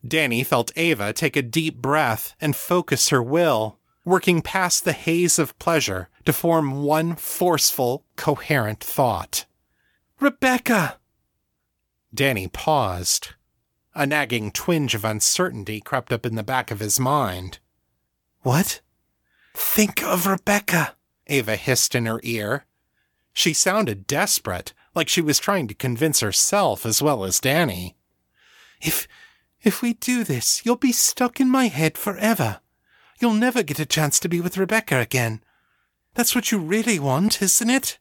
Danny 0.06 0.44
felt 0.44 0.72
Ava 0.76 1.14
take 1.14 1.36
a 1.36 1.42
deep 1.42 1.78
breath 1.78 2.36
and 2.40 2.56
focus 2.56 3.10
her 3.10 3.24
will, 3.24 3.80
working 4.04 4.42
past 4.42 4.86
the 4.86 4.94
haze 4.94 5.40
of 5.40 5.58
pleasure 5.58 6.10
to 6.26 6.34
form 6.34 6.84
one 6.84 7.16
forceful, 7.16 8.06
coherent 8.16 8.84
thought. 8.84 9.46
Rebecca! 10.20 11.00
Danny 12.14 12.48
paused. 12.48 13.30
A 13.96 14.06
nagging 14.06 14.52
twinge 14.52 14.94
of 14.94 15.06
uncertainty 15.06 15.82
crept 15.82 16.14
up 16.14 16.26
in 16.26 16.36
the 16.36 16.44
back 16.44 16.70
of 16.70 16.80
his 16.80 17.00
mind. 17.00 17.60
What? 18.42 18.82
Think 19.54 20.04
of 20.04 20.28
Rebecca, 20.28 20.96
Ava 21.28 21.56
hissed 21.56 21.96
in 21.96 22.06
her 22.06 22.20
ear. 22.24 22.66
She 23.34 23.54
sounded 23.54 24.08
desperate, 24.08 24.74
like 24.94 25.10
she 25.10 25.22
was 25.22 25.40
trying 25.40 25.68
to 25.68 25.74
convince 25.74 26.22
herself 26.22 26.86
as 26.86 27.02
well 27.02 27.24
as 27.24 27.40
Danny. 27.40 27.96
If 28.82 29.08
if 29.62 29.82
we 29.82 29.94
do 29.94 30.24
this, 30.24 30.64
you'll 30.64 30.76
be 30.76 30.92
stuck 30.92 31.40
in 31.40 31.50
my 31.50 31.68
head 31.68 31.98
forever. 31.98 32.60
You'll 33.20 33.34
never 33.34 33.64
get 33.64 33.80
a 33.80 33.86
chance 33.86 34.20
to 34.20 34.30
be 34.30 34.40
with 34.40 34.58
Rebecca 34.58 35.00
again. 35.00 35.42
That's 36.14 36.36
what 36.36 36.52
you 36.52 36.60
really 36.60 37.00
want, 37.00 37.42
isn't 37.42 37.70
it? 37.70 37.98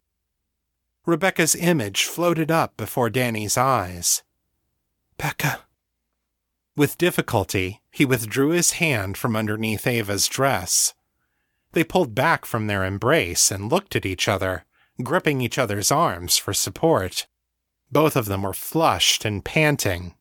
Rebecca's 1.07 1.55
image 1.55 2.05
floated 2.05 2.51
up 2.51 2.77
before 2.77 3.11
Danny's 3.11 3.57
eyes. 3.57 4.23
Becca. 5.17 5.61
With 6.77 6.99
difficulty, 6.99 7.81
he 7.91 8.05
withdrew 8.05 8.51
his 8.51 8.73
hand 8.73 9.17
from 9.17 9.37
underneath 9.37 9.87
Ava's 9.87 10.29
dress. 10.29 10.95
They 11.75 11.83
pulled 11.83 12.15
back 12.15 12.47
from 12.47 12.69
their 12.69 12.85
embrace 12.85 13.51
and 13.51 13.71
looked 13.71 13.97
at 13.97 14.07
each 14.07 14.29
other, 14.29 14.65
gripping 15.03 15.41
each 15.41 15.59
other's 15.59 15.91
arms 15.91 16.37
for 16.37 16.55
support. 16.55 17.27
Both 17.91 18.15
of 18.15 18.27
them 18.27 18.43
were 18.43 18.53
flushed 18.55 19.25
and 19.25 19.45
panting. 19.45 20.15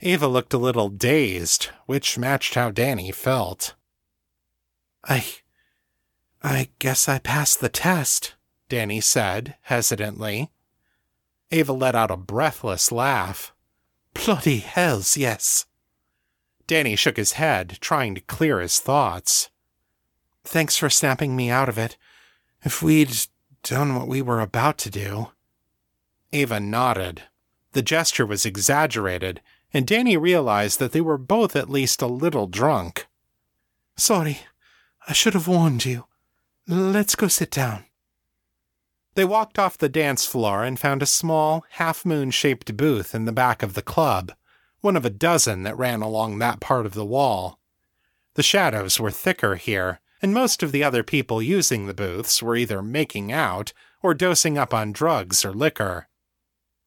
Ava 0.00 0.26
looked 0.26 0.54
a 0.54 0.58
little 0.58 0.88
dazed, 0.88 1.68
which 1.84 2.16
matched 2.16 2.54
how 2.54 2.70
Danny 2.70 3.12
felt. 3.12 3.74
I. 5.04 5.26
I 6.42 6.70
guess 6.78 7.06
I 7.06 7.18
passed 7.18 7.60
the 7.60 7.68
test, 7.68 8.34
Danny 8.70 9.02
said, 9.02 9.56
hesitantly. 9.62 10.50
Ava 11.50 11.72
let 11.72 11.96
out 11.96 12.10
a 12.10 12.16
breathless 12.16 12.90
laugh. 12.90 13.52
Bloody 14.14 14.58
hells, 14.58 15.18
yes. 15.18 15.66
Danny 16.66 16.96
shook 16.96 17.18
his 17.18 17.32
head, 17.32 17.76
trying 17.82 18.14
to 18.14 18.22
clear 18.22 18.60
his 18.60 18.78
thoughts. 18.78 19.50
Thanks 20.48 20.78
for 20.78 20.88
snapping 20.88 21.36
me 21.36 21.50
out 21.50 21.68
of 21.68 21.76
it. 21.76 21.98
If 22.62 22.82
we'd 22.82 23.14
done 23.62 23.94
what 23.94 24.08
we 24.08 24.22
were 24.22 24.40
about 24.40 24.78
to 24.78 24.88
do. 24.88 25.28
Ava 26.32 26.58
nodded. 26.58 27.24
The 27.72 27.82
gesture 27.82 28.24
was 28.24 28.46
exaggerated, 28.46 29.42
and 29.74 29.86
Danny 29.86 30.16
realized 30.16 30.78
that 30.78 30.92
they 30.92 31.02
were 31.02 31.18
both 31.18 31.54
at 31.54 31.68
least 31.68 32.00
a 32.00 32.06
little 32.06 32.46
drunk. 32.46 33.08
Sorry, 33.98 34.40
I 35.06 35.12
should 35.12 35.34
have 35.34 35.48
warned 35.48 35.84
you. 35.84 36.06
Let's 36.66 37.14
go 37.14 37.28
sit 37.28 37.50
down. 37.50 37.84
They 39.16 39.26
walked 39.26 39.58
off 39.58 39.76
the 39.76 39.90
dance 39.90 40.24
floor 40.24 40.64
and 40.64 40.80
found 40.80 41.02
a 41.02 41.06
small, 41.06 41.66
half 41.72 42.06
moon 42.06 42.30
shaped 42.30 42.74
booth 42.74 43.14
in 43.14 43.26
the 43.26 43.32
back 43.32 43.62
of 43.62 43.74
the 43.74 43.82
club, 43.82 44.32
one 44.80 44.96
of 44.96 45.04
a 45.04 45.10
dozen 45.10 45.62
that 45.64 45.76
ran 45.76 46.00
along 46.00 46.38
that 46.38 46.58
part 46.58 46.86
of 46.86 46.94
the 46.94 47.04
wall. 47.04 47.58
The 48.32 48.42
shadows 48.42 48.98
were 48.98 49.10
thicker 49.10 49.56
here, 49.56 50.00
and 50.20 50.34
most 50.34 50.62
of 50.62 50.72
the 50.72 50.82
other 50.82 51.02
people 51.02 51.40
using 51.40 51.86
the 51.86 51.94
booths 51.94 52.42
were 52.42 52.56
either 52.56 52.82
making 52.82 53.32
out 53.32 53.72
or 54.02 54.14
dosing 54.14 54.58
up 54.58 54.74
on 54.74 54.92
drugs 54.92 55.44
or 55.44 55.52
liquor. 55.52 56.08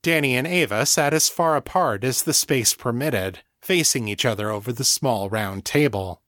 Danny 0.01 0.35
and 0.35 0.47
Ava 0.47 0.85
sat 0.85 1.13
as 1.13 1.29
far 1.29 1.55
apart 1.55 2.03
as 2.03 2.23
the 2.23 2.33
space 2.33 2.73
permitted, 2.73 3.39
facing 3.61 4.07
each 4.07 4.25
other 4.25 4.49
over 4.49 4.73
the 4.73 4.83
small 4.83 5.29
round 5.29 5.63
table. 5.63 6.21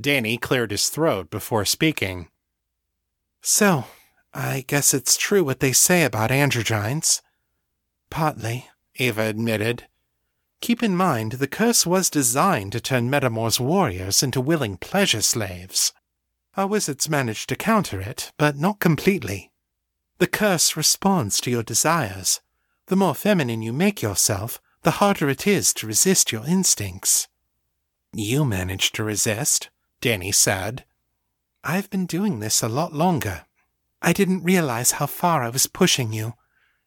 Danny 0.00 0.38
cleared 0.38 0.70
his 0.70 0.88
throat 0.88 1.30
before 1.30 1.64
speaking. 1.64 2.28
So, 3.42 3.84
I 4.32 4.64
guess 4.66 4.94
it's 4.94 5.16
true 5.16 5.44
what 5.44 5.60
they 5.60 5.72
say 5.72 6.04
about 6.04 6.30
androgynes. 6.30 7.20
Partly, 8.10 8.68
Ava 8.96 9.22
admitted. 9.22 9.86
Keep 10.60 10.82
in 10.82 10.96
mind, 10.96 11.32
the 11.32 11.46
curse 11.46 11.84
was 11.84 12.08
designed 12.08 12.72
to 12.72 12.80
turn 12.80 13.10
Metamor's 13.10 13.60
warriors 13.60 14.22
into 14.22 14.40
willing 14.40 14.76
pleasure 14.76 15.20
slaves. 15.20 15.92
Our 16.56 16.66
wizards 16.66 17.08
managed 17.08 17.48
to 17.48 17.56
counter 17.56 18.00
it, 18.00 18.32
but 18.38 18.56
not 18.56 18.78
completely. 18.78 19.50
The 20.18 20.26
curse 20.26 20.76
responds 20.76 21.40
to 21.40 21.50
your 21.50 21.64
desires, 21.64 22.40
the 22.86 22.96
more 22.96 23.14
feminine 23.14 23.62
you 23.62 23.72
make 23.72 24.02
yourself, 24.02 24.60
the 24.82 24.92
harder 24.92 25.28
it 25.30 25.46
is 25.46 25.72
to 25.74 25.86
resist 25.86 26.30
your 26.30 26.46
instincts. 26.46 27.28
You 28.12 28.44
managed 28.44 28.94
to 28.96 29.04
resist, 29.04 29.70
Danny 30.00 30.30
said. 30.30 30.84
I've 31.64 31.88
been 31.88 32.04
doing 32.04 32.40
this 32.40 32.62
a 32.62 32.68
lot 32.68 32.92
longer. 32.92 33.46
I 34.02 34.12
didn't 34.12 34.44
realize 34.44 34.92
how 34.92 35.06
far 35.06 35.42
I 35.42 35.48
was 35.48 35.66
pushing 35.66 36.12
you, 36.12 36.34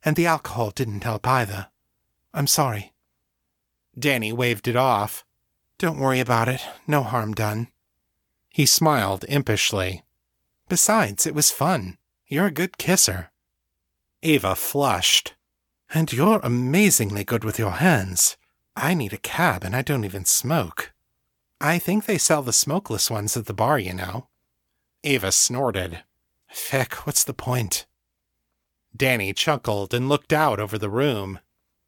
and 0.06 0.16
the 0.16 0.28
alcohol 0.28 0.70
didn't 0.70 1.04
help 1.04 1.28
either. 1.28 1.68
I'm 2.34 2.48
sorry. 2.48 2.94
Danny 3.98 4.32
waved 4.32 4.68
it 4.68 4.76
off. 4.76 5.26
Don't 5.80 6.00
worry 6.00 6.20
about 6.20 6.48
it. 6.48 6.62
No 6.86 7.02
harm 7.02 7.34
done. 7.34 7.70
He 8.58 8.66
smiled 8.66 9.24
impishly. 9.30 10.02
Besides, 10.68 11.28
it 11.28 11.36
was 11.36 11.52
fun. 11.52 12.00
You're 12.26 12.48
a 12.48 12.52
good 12.52 12.80
kisser. 12.80 13.30
Ava 14.24 14.56
flushed. 14.56 15.36
And 15.94 16.12
you're 16.12 16.40
amazingly 16.42 17.24
good 17.24 17.44
with 17.44 17.60
your 17.60 17.74
hands. 17.74 18.36
I 18.76 18.96
need 18.96 19.14
a 19.14 19.18
cab 19.18 19.64
and 19.64 19.76
I 19.76 19.84
don't 19.84 20.04
even 20.04 20.26
smoke. 20.26 20.92
I 21.62 21.78
think 21.78 22.06
they 22.06 22.18
sell 22.18 22.42
the 22.42 22.52
smokeless 22.52 23.12
ones 23.12 23.38
at 23.38 23.46
the 23.46 23.54
bar, 23.54 23.78
you 23.78 23.94
know. 23.94 24.28
Ava 25.04 25.32
snorted. 25.32 26.04
Feck, 26.48 27.06
what's 27.06 27.24
the 27.24 27.36
point? 27.36 27.86
Danny 28.96 29.34
chuckled 29.34 29.94
and 29.94 30.10
looked 30.10 30.34
out 30.34 30.60
over 30.60 30.80
the 30.80 30.90
room. 30.90 31.42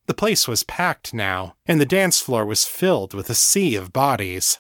The 0.06 0.14
place 0.14 0.48
was 0.48 0.62
packed 0.62 1.16
now, 1.16 1.56
and 1.66 1.82
the 1.82 1.86
dance 1.88 2.22
floor 2.22 2.46
was 2.46 2.66
filled 2.66 3.16
with 3.16 3.28
a 3.32 3.34
sea 3.34 3.76
of 3.76 3.92
bodies. 3.92 4.60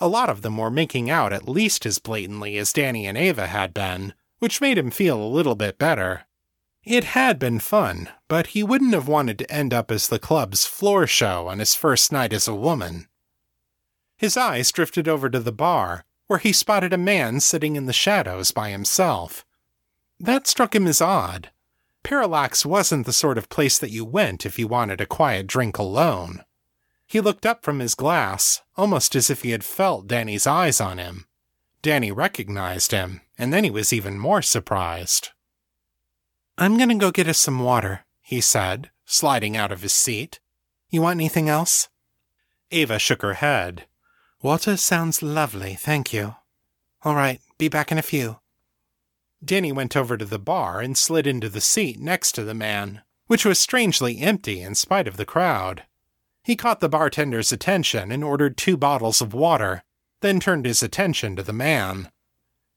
A 0.00 0.08
lot 0.08 0.28
of 0.28 0.42
them 0.42 0.56
were 0.56 0.70
making 0.70 1.08
out 1.08 1.32
at 1.32 1.48
least 1.48 1.86
as 1.86 1.98
blatantly 1.98 2.58
as 2.58 2.72
Danny 2.72 3.06
and 3.06 3.16
Ava 3.16 3.46
had 3.46 3.72
been, 3.72 4.14
which 4.38 4.60
made 4.60 4.76
him 4.76 4.90
feel 4.90 5.22
a 5.22 5.26
little 5.26 5.54
bit 5.54 5.78
better. 5.78 6.26
It 6.82 7.04
had 7.04 7.38
been 7.38 7.60
fun, 7.60 8.10
but 8.28 8.48
he 8.48 8.62
wouldn't 8.62 8.92
have 8.92 9.08
wanted 9.08 9.38
to 9.38 9.50
end 9.50 9.72
up 9.72 9.90
as 9.90 10.08
the 10.08 10.18
club's 10.18 10.66
floor 10.66 11.06
show 11.06 11.48
on 11.48 11.58
his 11.58 11.74
first 11.74 12.12
night 12.12 12.32
as 12.32 12.46
a 12.46 12.54
woman. 12.54 13.08
His 14.16 14.36
eyes 14.36 14.70
drifted 14.70 15.08
over 15.08 15.30
to 15.30 15.40
the 15.40 15.52
bar, 15.52 16.04
where 16.26 16.38
he 16.38 16.52
spotted 16.52 16.92
a 16.92 16.98
man 16.98 17.40
sitting 17.40 17.76
in 17.76 17.86
the 17.86 17.92
shadows 17.92 18.50
by 18.50 18.70
himself. 18.70 19.44
That 20.20 20.46
struck 20.46 20.74
him 20.74 20.86
as 20.86 21.00
odd. 21.00 21.50
Parallax 22.02 22.66
wasn't 22.66 23.06
the 23.06 23.12
sort 23.12 23.38
of 23.38 23.48
place 23.48 23.78
that 23.78 23.90
you 23.90 24.04
went 24.04 24.44
if 24.44 24.58
you 24.58 24.68
wanted 24.68 25.00
a 25.00 25.06
quiet 25.06 25.46
drink 25.46 25.78
alone. 25.78 26.44
He 27.06 27.20
looked 27.20 27.46
up 27.46 27.64
from 27.64 27.80
his 27.80 27.94
glass, 27.94 28.62
almost 28.76 29.14
as 29.14 29.30
if 29.30 29.42
he 29.42 29.50
had 29.50 29.64
felt 29.64 30.08
Danny's 30.08 30.46
eyes 30.46 30.80
on 30.80 30.98
him. 30.98 31.26
Danny 31.82 32.10
recognized 32.10 32.92
him, 32.92 33.20
and 33.36 33.52
then 33.52 33.64
he 33.64 33.70
was 33.70 33.92
even 33.92 34.18
more 34.18 34.42
surprised. 34.42 35.30
I'm 36.56 36.78
gonna 36.78 36.94
go 36.96 37.10
get 37.10 37.28
us 37.28 37.38
some 37.38 37.60
water, 37.60 38.04
he 38.22 38.40
said, 38.40 38.90
sliding 39.04 39.56
out 39.56 39.72
of 39.72 39.82
his 39.82 39.94
seat. 39.94 40.40
You 40.88 41.02
want 41.02 41.18
anything 41.18 41.48
else? 41.48 41.88
Ava 42.70 42.98
shook 42.98 43.22
her 43.22 43.34
head. 43.34 43.86
Water 44.40 44.76
sounds 44.76 45.22
lovely, 45.22 45.74
thank 45.74 46.12
you. 46.12 46.36
All 47.02 47.14
right, 47.14 47.40
be 47.58 47.68
back 47.68 47.92
in 47.92 47.98
a 47.98 48.02
few. 48.02 48.38
Danny 49.44 49.72
went 49.72 49.96
over 49.96 50.16
to 50.16 50.24
the 50.24 50.38
bar 50.38 50.80
and 50.80 50.96
slid 50.96 51.26
into 51.26 51.48
the 51.48 51.60
seat 51.60 52.00
next 52.00 52.32
to 52.32 52.44
the 52.44 52.54
man, 52.54 53.02
which 53.26 53.44
was 53.44 53.58
strangely 53.58 54.20
empty 54.20 54.62
in 54.62 54.74
spite 54.74 55.06
of 55.06 55.16
the 55.16 55.26
crowd. 55.26 55.82
He 56.44 56.56
caught 56.56 56.80
the 56.80 56.90
bartender's 56.90 57.52
attention 57.52 58.12
and 58.12 58.22
ordered 58.22 58.58
two 58.58 58.76
bottles 58.76 59.22
of 59.22 59.32
water, 59.32 59.82
then 60.20 60.38
turned 60.38 60.66
his 60.66 60.82
attention 60.82 61.34
to 61.36 61.42
the 61.42 61.54
man. 61.54 62.10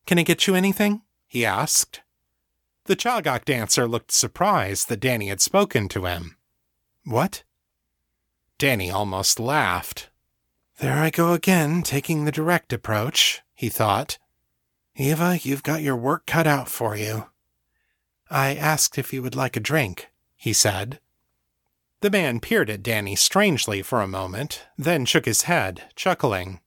Can 0.05 0.17
I 0.17 0.23
get 0.23 0.47
you 0.47 0.55
anything? 0.55 1.01
he 1.27 1.45
asked. 1.45 2.01
The 2.85 2.95
Chagok 2.95 3.43
dancer 3.43 3.85
looked 3.85 4.13
surprised 4.13 4.87
that 4.87 5.01
Danny 5.01 5.27
had 5.27 5.41
spoken 5.41 5.89
to 5.89 6.05
him. 6.05 6.37
What? 7.03 7.43
Danny 8.57 8.89
almost 8.89 9.37
laughed. 9.37 10.09
There 10.79 10.97
I 10.97 11.09
go 11.09 11.33
again, 11.33 11.83
taking 11.83 12.23
the 12.23 12.31
direct 12.31 12.71
approach, 12.71 13.41
he 13.53 13.67
thought. 13.67 14.17
Eva, 14.95 15.39
you've 15.41 15.63
got 15.63 15.81
your 15.81 15.97
work 15.97 16.25
cut 16.25 16.47
out 16.47 16.69
for 16.69 16.95
you. 16.95 17.25
I 18.29 18.55
asked 18.55 18.97
if 18.97 19.11
you 19.11 19.21
would 19.21 19.35
like 19.35 19.57
a 19.57 19.59
drink, 19.59 20.07
he 20.37 20.53
said. 20.53 21.01
The 22.01 22.11
man 22.11 22.39
peered 22.39 22.69
at 22.69 22.83
Danny 22.83 23.15
strangely 23.15 23.81
for 23.81 24.01
a 24.01 24.07
moment, 24.07 24.65
then 24.77 25.05
shook 25.05 25.25
his 25.25 25.43
head, 25.43 25.83
chuckling. 25.95 26.59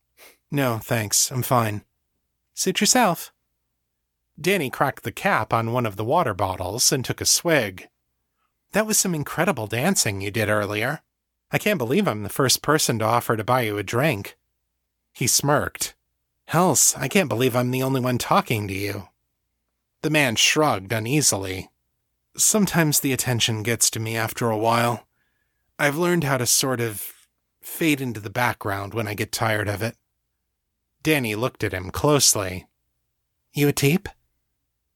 No, 0.51 0.79
thanks. 0.79 1.31
I'm 1.31 1.43
fine. 1.43 1.83
Suit 2.55 2.81
yourself. 2.81 3.33
Danny 4.41 4.71
cracked 4.71 5.05
the 5.05 5.13
cap 5.13 5.53
on 5.53 5.73
one 5.73 5.87
of 5.87 5.97
the 5.97 6.05
water 6.05 6.35
bottles 6.35 6.91
and 6.91 7.05
took 7.05 7.21
a 7.21 7.27
swig. 7.27 7.89
That 8.73 8.87
was 8.87 8.99
some 8.99 9.15
incredible 9.15 9.67
dancing 9.67 10.21
you 10.21 10.31
did 10.31 10.49
earlier. 10.49 11.03
I 11.53 11.59
can't 11.59 11.79
believe 11.79 12.09
I'm 12.09 12.23
the 12.23 12.29
first 12.29 12.63
person 12.63 12.99
to 12.99 13.05
offer 13.05 13.37
to 13.37 13.45
buy 13.45 13.63
you 13.63 13.79
a 13.79 13.83
drink. 13.83 14.37
He 15.13 15.27
smirked. 15.27 15.95
Hells, 16.47 16.95
I 16.99 17.07
can't 17.07 17.29
believe 17.29 17.55
I'm 17.55 17.71
the 17.71 17.83
only 17.83 18.01
one 18.01 18.19
talking 18.19 18.67
to 18.67 18.75
you. 18.75 19.09
The 20.03 20.11
man 20.11 20.37
shrugged 20.37 20.93
uneasily. 20.93 21.69
Sometimes 22.37 23.01
the 23.01 23.13
attention 23.13 23.63
gets 23.63 23.91
to 23.91 24.01
me 24.01 24.17
after 24.17 24.51
a 24.51 24.59
while. 24.59 25.07
I've 25.81 25.97
learned 25.97 26.25
how 26.25 26.37
to 26.37 26.45
sort 26.45 26.83
of 26.83 27.11
fade 27.63 28.03
into 28.03 28.21
the 28.21 28.29
background 28.29 28.93
when 28.93 29.09
I 29.09 29.15
get 29.15 29.33
tired 29.33 29.67
of 29.67 29.81
it. 29.81 29.97
Danni 31.03 31.35
looked 31.35 31.65
at 31.65 31.73
him 31.73 31.91
closely. 31.91 32.67
You 33.55 33.69
a 33.69 33.73
teep? 33.73 34.07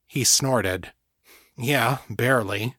He 0.07 0.25
snorted. 0.25 0.92
Yeah, 1.57 1.99
barely. 2.11 2.77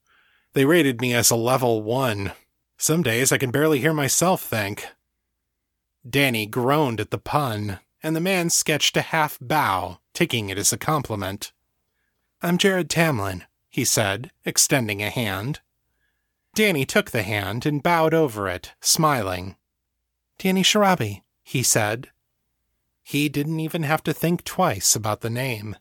They 0.53 0.65
rated 0.65 1.01
me 1.01 1.15
as 1.15 1.31
a 1.31 1.35
level 1.35 1.81
one. 1.81 2.33
Some 2.77 3.01
days 3.01 3.31
I 3.31 3.39
can 3.39 3.49
barely 3.49 3.79
hear 3.79 3.93
myself 3.93 4.43
think. 4.43 4.85
Danni 6.07 6.47
groaned 6.47 6.99
at 6.99 7.09
the 7.09 7.17
pun, 7.17 7.79
and 8.03 8.15
the 8.15 8.21
man 8.21 8.51
sketched 8.51 8.95
a 8.95 9.01
half 9.01 9.39
bow, 9.41 9.97
taking 10.13 10.51
it 10.51 10.59
as 10.59 10.71
a 10.71 10.77
compliment. 10.77 11.53
I'm 12.43 12.59
Jared 12.59 12.87
Tamlin, 12.87 13.47
he 13.67 13.83
said, 13.83 14.29
extending 14.45 15.01
a 15.01 15.09
hand. 15.09 15.61
Danni 16.55 16.87
took 16.87 17.11
the 17.11 17.23
hand 17.23 17.65
and 17.65 17.83
bowed 17.83 18.13
over 18.13 18.47
it, 18.47 18.71
smiling. 18.79 19.57
Danni 20.39 20.61
Sharabi, 20.61 21.21
he 21.43 21.61
said. 21.61 22.11
He 23.03 23.27
didn't 23.27 23.59
even 23.59 23.83
have 23.83 24.01
to 24.03 24.13
think 24.13 24.45
twice 24.45 24.95
about 24.95 25.19
the 25.19 25.29
name. 25.29 25.75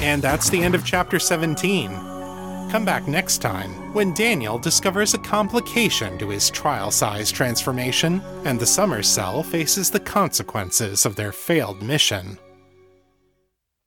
And 0.00 0.22
that's 0.22 0.50
the 0.50 0.62
end 0.64 0.74
of 0.74 0.84
chapter 0.84 1.20
17. 1.20 2.05
Come 2.70 2.84
back 2.84 3.06
next 3.06 3.38
time 3.38 3.70
when 3.94 4.12
Daniel 4.12 4.58
discovers 4.58 5.14
a 5.14 5.18
complication 5.18 6.18
to 6.18 6.30
his 6.30 6.50
trial 6.50 6.90
size 6.90 7.30
transformation, 7.30 8.20
and 8.44 8.58
the 8.58 8.66
Summer 8.66 9.04
Cell 9.04 9.44
faces 9.44 9.88
the 9.88 10.00
consequences 10.00 11.06
of 11.06 11.14
their 11.14 11.30
failed 11.30 11.80
mission. 11.80 12.38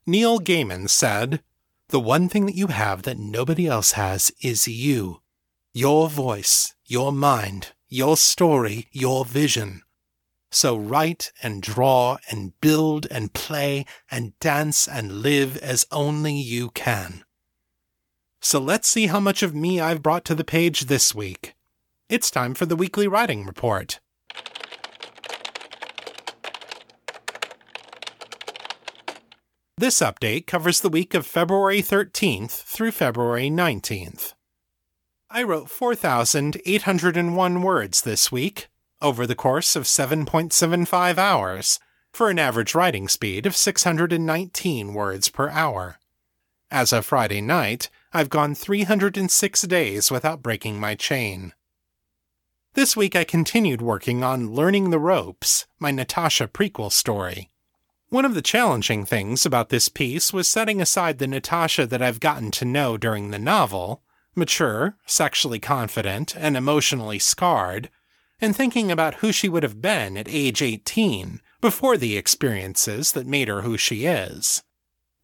Neil 0.08 0.40
Gaiman 0.40 0.90
said, 0.90 1.44
The 1.90 2.00
one 2.00 2.30
thing 2.30 2.46
that 2.46 2.56
you 2.56 2.68
have 2.68 3.04
that 3.04 3.20
nobody 3.20 3.68
else 3.68 3.92
has 3.92 4.32
is 4.42 4.66
you. 4.66 5.22
Your 5.74 6.10
voice, 6.10 6.74
your 6.86 7.12
mind, 7.12 7.74
your 7.90 8.16
story, 8.16 8.88
your 8.92 9.26
vision. 9.26 9.82
So 10.52 10.78
write 10.78 11.32
and 11.44 11.62
draw 11.62 12.18
and 12.32 12.54
build 12.62 13.08
and 13.12 13.34
play 13.34 13.86
and 14.10 14.40
dance 14.40 14.88
and 14.88 15.22
live 15.22 15.58
as 15.58 15.86
only 15.92 16.34
you 16.34 16.70
can. 16.70 17.26
So 18.42 18.60
let's 18.60 18.88
see 18.88 19.08
how 19.08 19.20
much 19.20 19.44
of 19.44 19.54
me 19.54 19.80
I've 19.80 20.02
brought 20.02 20.24
to 20.26 20.36
the 20.36 20.44
page 20.44 20.82
this 20.82 21.14
week. 21.14 21.56
It's 22.08 22.32
time 22.32 22.54
for 22.54 22.66
the 22.66 22.76
weekly 22.76 23.08
writing 23.08 23.46
report. 23.46 24.00
This 29.78 30.00
update 30.02 30.48
covers 30.48 30.82
the 30.82 30.90
week 30.90 31.14
of 31.14 31.26
February 31.26 31.82
13th 31.82 32.64
through 32.64 32.92
February 32.92 33.50
19th. 33.50 34.34
I 35.30 35.44
wrote 35.44 35.70
4,801 35.70 37.62
words 37.62 38.02
this 38.02 38.32
week, 38.32 38.68
over 39.02 39.28
the 39.28 39.36
course 39.36 39.76
of 39.76 39.84
7.75 39.84 41.18
hours, 41.18 41.80
for 42.12 42.30
an 42.30 42.40
average 42.40 42.74
writing 42.74 43.08
speed 43.08 43.46
of 43.46 43.56
619 43.56 44.94
words 44.94 45.30
per 45.30 45.50
hour. 45.50 46.00
As 46.72 46.92
of 46.92 47.06
Friday 47.06 47.40
night, 47.40 47.90
I've 48.12 48.30
gone 48.30 48.56
306 48.56 49.62
days 49.64 50.10
without 50.10 50.42
breaking 50.42 50.80
my 50.80 50.96
chain. 50.96 51.54
This 52.74 52.98
week 52.98 53.16
I 53.16 53.24
continued 53.24 53.84
working 53.84 54.24
on 54.24 54.52
Learning 54.52 54.90
the 54.90 54.98
Ropes, 54.98 55.68
my 55.78 55.92
Natasha 55.92 56.48
prequel 56.48 56.92
story. 56.92 57.52
One 58.08 58.26
of 58.26 58.34
the 58.34 58.42
challenging 58.42 59.06
things 59.06 59.46
about 59.46 59.70
this 59.70 59.90
piece 59.90 60.34
was 60.34 60.48
setting 60.48 60.82
aside 60.82 61.20
the 61.20 61.28
Natasha 61.28 61.86
that 61.86 62.02
I've 62.02 62.20
gotten 62.20 62.50
to 62.52 62.66
know 62.66 62.98
during 62.98 63.30
the 63.30 63.38
novel, 63.38 64.02
mature, 64.36 64.98
sexually 65.06 65.60
confident, 65.60 66.36
and 66.36 66.58
emotionally 66.58 67.20
scarred, 67.20 67.92
and 68.42 68.56
thinking 68.56 68.92
about 68.92 69.16
who 69.16 69.32
she 69.32 69.48
would 69.48 69.62
have 69.62 69.84
been 69.84 70.18
at 70.18 70.28
age 70.28 70.64
18 70.64 71.42
before 71.62 71.96
the 71.96 72.18
experiences 72.18 73.12
that 73.12 73.28
made 73.28 73.50
her 73.50 73.62
who 73.62 73.78
she 73.78 74.06
is. 74.08 74.64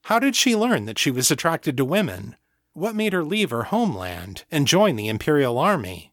How 0.04 0.20
did 0.20 0.36
she 0.36 0.56
learn 0.56 0.86
that 0.86 1.00
she 1.00 1.10
was 1.10 1.32
attracted 1.32 1.78
to 1.78 1.86
women? 1.86 2.36
What 2.76 2.94
made 2.94 3.14
her 3.14 3.24
leave 3.24 3.52
her 3.52 3.64
homeland 3.64 4.44
and 4.52 4.68
join 4.68 4.98
the 4.98 5.08
Imperial 5.08 5.58
Army? 5.58 6.12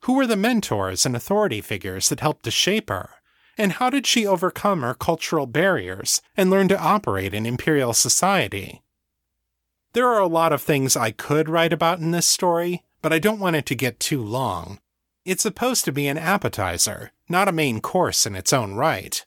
Who 0.00 0.14
were 0.14 0.26
the 0.26 0.34
mentors 0.34 1.06
and 1.06 1.14
authority 1.14 1.60
figures 1.60 2.08
that 2.08 2.18
helped 2.18 2.44
to 2.44 2.50
shape 2.50 2.90
her? 2.90 3.10
And 3.56 3.74
how 3.74 3.88
did 3.88 4.04
she 4.04 4.26
overcome 4.26 4.82
her 4.82 4.94
cultural 4.94 5.46
barriers 5.46 6.20
and 6.36 6.50
learn 6.50 6.66
to 6.68 6.80
operate 6.80 7.32
in 7.32 7.46
Imperial 7.46 7.92
society? 7.92 8.82
There 9.92 10.08
are 10.08 10.18
a 10.18 10.26
lot 10.26 10.52
of 10.52 10.60
things 10.60 10.96
I 10.96 11.12
could 11.12 11.48
write 11.48 11.72
about 11.72 12.00
in 12.00 12.10
this 12.10 12.26
story, 12.26 12.82
but 13.00 13.12
I 13.12 13.20
don't 13.20 13.38
want 13.38 13.54
it 13.54 13.66
to 13.66 13.76
get 13.76 14.00
too 14.00 14.24
long, 14.24 14.80
it's 15.24 15.44
supposed 15.44 15.84
to 15.84 15.92
be 15.92 16.08
an 16.08 16.18
appetizer, 16.18 17.12
not 17.28 17.46
a 17.46 17.52
main 17.52 17.80
course 17.80 18.26
in 18.26 18.34
its 18.34 18.52
own 18.52 18.74
right. 18.74 19.24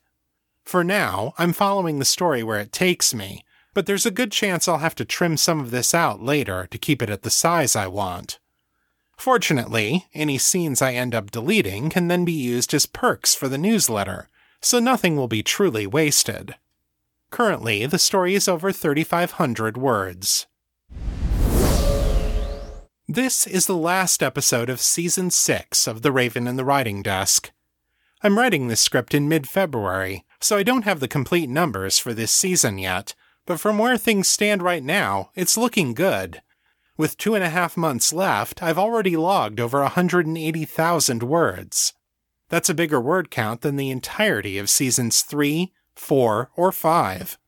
For 0.62 0.84
now, 0.84 1.32
I'm 1.38 1.54
following 1.54 1.98
the 1.98 2.04
story 2.04 2.42
where 2.42 2.60
it 2.60 2.70
takes 2.70 3.14
me, 3.14 3.45
but 3.76 3.84
there's 3.84 4.06
a 4.06 4.10
good 4.10 4.32
chance 4.32 4.66
I'll 4.66 4.78
have 4.78 4.94
to 4.94 5.04
trim 5.04 5.36
some 5.36 5.60
of 5.60 5.70
this 5.70 5.92
out 5.92 6.22
later 6.22 6.66
to 6.70 6.78
keep 6.78 7.02
it 7.02 7.10
at 7.10 7.20
the 7.20 7.30
size 7.30 7.76
I 7.76 7.86
want. 7.86 8.38
Fortunately, 9.18 10.06
any 10.14 10.38
scenes 10.38 10.80
I 10.80 10.94
end 10.94 11.14
up 11.14 11.30
deleting 11.30 11.90
can 11.90 12.08
then 12.08 12.24
be 12.24 12.32
used 12.32 12.72
as 12.72 12.86
perks 12.86 13.34
for 13.34 13.48
the 13.48 13.58
newsletter, 13.58 14.30
so 14.62 14.78
nothing 14.78 15.14
will 15.14 15.28
be 15.28 15.42
truly 15.42 15.86
wasted. 15.86 16.54
Currently, 17.28 17.84
the 17.84 17.98
story 17.98 18.34
is 18.34 18.48
over 18.48 18.72
3,500 18.72 19.76
words. 19.76 20.46
This 23.06 23.46
is 23.46 23.66
the 23.66 23.76
last 23.76 24.22
episode 24.22 24.70
of 24.70 24.80
Season 24.80 25.30
6 25.30 25.86
of 25.86 26.00
The 26.00 26.12
Raven 26.12 26.48
and 26.48 26.58
the 26.58 26.64
Writing 26.64 27.02
Desk. 27.02 27.50
I'm 28.22 28.38
writing 28.38 28.68
this 28.68 28.80
script 28.80 29.12
in 29.12 29.28
mid 29.28 29.46
February, 29.46 30.24
so 30.40 30.56
I 30.56 30.62
don't 30.62 30.86
have 30.86 31.00
the 31.00 31.08
complete 31.08 31.50
numbers 31.50 31.98
for 31.98 32.14
this 32.14 32.32
season 32.32 32.78
yet, 32.78 33.14
but 33.46 33.60
from 33.60 33.78
where 33.78 33.96
things 33.96 34.28
stand 34.28 34.60
right 34.60 34.82
now, 34.82 35.30
it's 35.34 35.56
looking 35.56 35.94
good. 35.94 36.42
With 36.96 37.16
two 37.16 37.34
and 37.34 37.44
a 37.44 37.50
half 37.50 37.76
months 37.76 38.12
left, 38.12 38.62
I've 38.62 38.78
already 38.78 39.16
logged 39.16 39.60
over 39.60 39.80
180,000 39.82 41.22
words. 41.22 41.94
That's 42.48 42.68
a 42.68 42.74
bigger 42.74 43.00
word 43.00 43.30
count 43.30 43.60
than 43.60 43.76
the 43.76 43.90
entirety 43.90 44.58
of 44.58 44.70
seasons 44.70 45.22
3, 45.22 45.72
4, 45.94 46.50
or 46.56 46.72
5. 46.72 47.38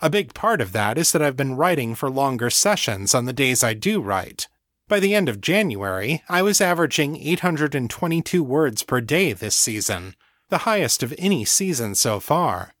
A 0.00 0.10
big 0.10 0.34
part 0.34 0.60
of 0.60 0.72
that 0.72 0.98
is 0.98 1.12
that 1.12 1.22
I've 1.22 1.36
been 1.36 1.56
writing 1.56 1.94
for 1.94 2.10
longer 2.10 2.50
sessions 2.50 3.14
on 3.14 3.24
the 3.24 3.32
days 3.32 3.64
I 3.64 3.74
do 3.74 4.00
write. 4.00 4.46
By 4.88 5.00
the 5.00 5.14
end 5.14 5.28
of 5.28 5.40
January, 5.40 6.22
I 6.28 6.42
was 6.42 6.60
averaging 6.60 7.16
822 7.16 8.44
words 8.44 8.82
per 8.84 9.00
day 9.00 9.32
this 9.32 9.56
season, 9.56 10.14
the 10.48 10.58
highest 10.58 11.02
of 11.02 11.14
any 11.18 11.44
season 11.44 11.94
so 11.96 12.20
far. 12.20 12.75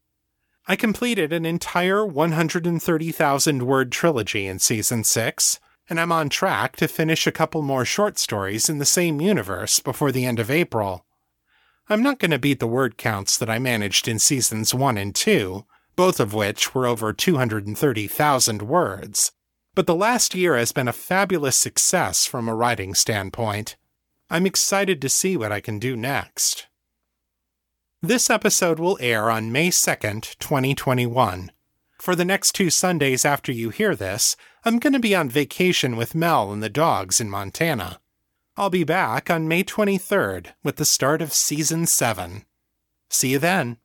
I 0.68 0.74
completed 0.74 1.32
an 1.32 1.46
entire 1.46 2.04
130,000 2.04 3.62
word 3.62 3.92
trilogy 3.92 4.46
in 4.48 4.58
season 4.58 5.04
6, 5.04 5.60
and 5.88 6.00
I'm 6.00 6.10
on 6.10 6.28
track 6.28 6.74
to 6.76 6.88
finish 6.88 7.24
a 7.24 7.32
couple 7.32 7.62
more 7.62 7.84
short 7.84 8.18
stories 8.18 8.68
in 8.68 8.78
the 8.78 8.84
same 8.84 9.20
universe 9.20 9.78
before 9.78 10.10
the 10.10 10.26
end 10.26 10.40
of 10.40 10.50
April. 10.50 11.06
I'm 11.88 12.02
not 12.02 12.18
going 12.18 12.32
to 12.32 12.38
beat 12.40 12.58
the 12.58 12.66
word 12.66 12.98
counts 12.98 13.38
that 13.38 13.48
I 13.48 13.60
managed 13.60 14.08
in 14.08 14.18
seasons 14.18 14.74
1 14.74 14.98
and 14.98 15.14
2, 15.14 15.64
both 15.94 16.18
of 16.18 16.34
which 16.34 16.74
were 16.74 16.86
over 16.86 17.12
230,000 17.12 18.62
words, 18.62 19.30
but 19.76 19.86
the 19.86 19.94
last 19.94 20.34
year 20.34 20.56
has 20.56 20.72
been 20.72 20.88
a 20.88 20.92
fabulous 20.92 21.54
success 21.54 22.26
from 22.26 22.48
a 22.48 22.56
writing 22.56 22.92
standpoint. 22.92 23.76
I'm 24.28 24.46
excited 24.46 25.00
to 25.00 25.08
see 25.08 25.36
what 25.36 25.52
I 25.52 25.60
can 25.60 25.78
do 25.78 25.94
next. 25.96 26.66
This 28.06 28.30
episode 28.30 28.78
will 28.78 28.96
air 29.00 29.32
on 29.32 29.50
May 29.50 29.68
2nd, 29.68 30.38
2021. 30.38 31.50
For 32.00 32.14
the 32.14 32.24
next 32.24 32.52
two 32.52 32.70
Sundays 32.70 33.24
after 33.24 33.50
you 33.50 33.70
hear 33.70 33.96
this, 33.96 34.36
I'm 34.64 34.78
going 34.78 34.92
to 34.92 35.00
be 35.00 35.12
on 35.16 35.28
vacation 35.28 35.96
with 35.96 36.14
Mel 36.14 36.52
and 36.52 36.62
the 36.62 36.68
dogs 36.68 37.20
in 37.20 37.28
Montana. 37.28 37.98
I'll 38.56 38.70
be 38.70 38.84
back 38.84 39.28
on 39.28 39.48
May 39.48 39.64
23rd 39.64 40.52
with 40.62 40.76
the 40.76 40.84
start 40.84 41.20
of 41.20 41.32
Season 41.32 41.84
7. 41.84 42.44
See 43.10 43.30
you 43.30 43.40
then. 43.40 43.78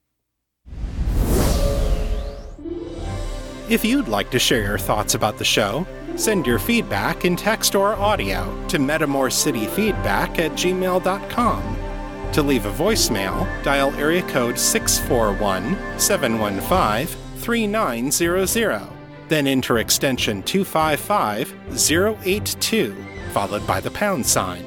If 3.68 3.84
you'd 3.84 4.06
like 4.06 4.30
to 4.30 4.38
share 4.38 4.62
your 4.62 4.78
thoughts 4.78 5.16
about 5.16 5.36
the 5.36 5.44
show, 5.44 5.84
send 6.14 6.46
your 6.46 6.60
feedback 6.60 7.24
in 7.24 7.34
text 7.34 7.74
or 7.74 7.94
audio 7.94 8.44
to 8.68 8.78
metamorcityfeedback 8.78 10.38
at 10.38 10.52
gmail.com. 10.52 11.81
To 12.32 12.42
leave 12.42 12.64
a 12.64 12.72
voicemail, 12.72 13.46
dial 13.62 13.92
area 13.96 14.22
code 14.22 14.58
641 14.58 15.76
715 16.00 17.18
3900, 17.36 18.88
then 19.28 19.46
enter 19.46 19.78
extension 19.78 20.42
255 20.42 21.54
082, 22.24 23.04
followed 23.32 23.66
by 23.66 23.80
the 23.80 23.90
pound 23.90 24.24
sign. 24.24 24.64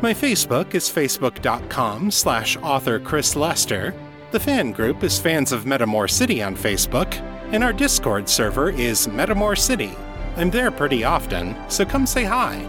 My 0.00 0.14
Facebook 0.14 0.74
is 0.74 0.88
facebook.com 0.88 2.10
slash 2.10 2.56
author 2.56 2.98
Chris 2.98 3.36
Lester. 3.36 3.92
The 4.30 4.40
fan 4.40 4.72
group 4.72 5.04
is 5.04 5.18
Fans 5.18 5.52
of 5.52 5.64
Metamor 5.64 6.08
City 6.08 6.42
on 6.42 6.56
Facebook, 6.56 7.12
and 7.52 7.62
our 7.62 7.74
Discord 7.74 8.30
server 8.30 8.70
is 8.70 9.08
Metamor 9.08 9.58
City. 9.58 9.92
I'm 10.38 10.50
there 10.50 10.70
pretty 10.70 11.04
often, 11.04 11.54
so 11.68 11.84
come 11.84 12.06
say 12.06 12.24
hi. 12.24 12.64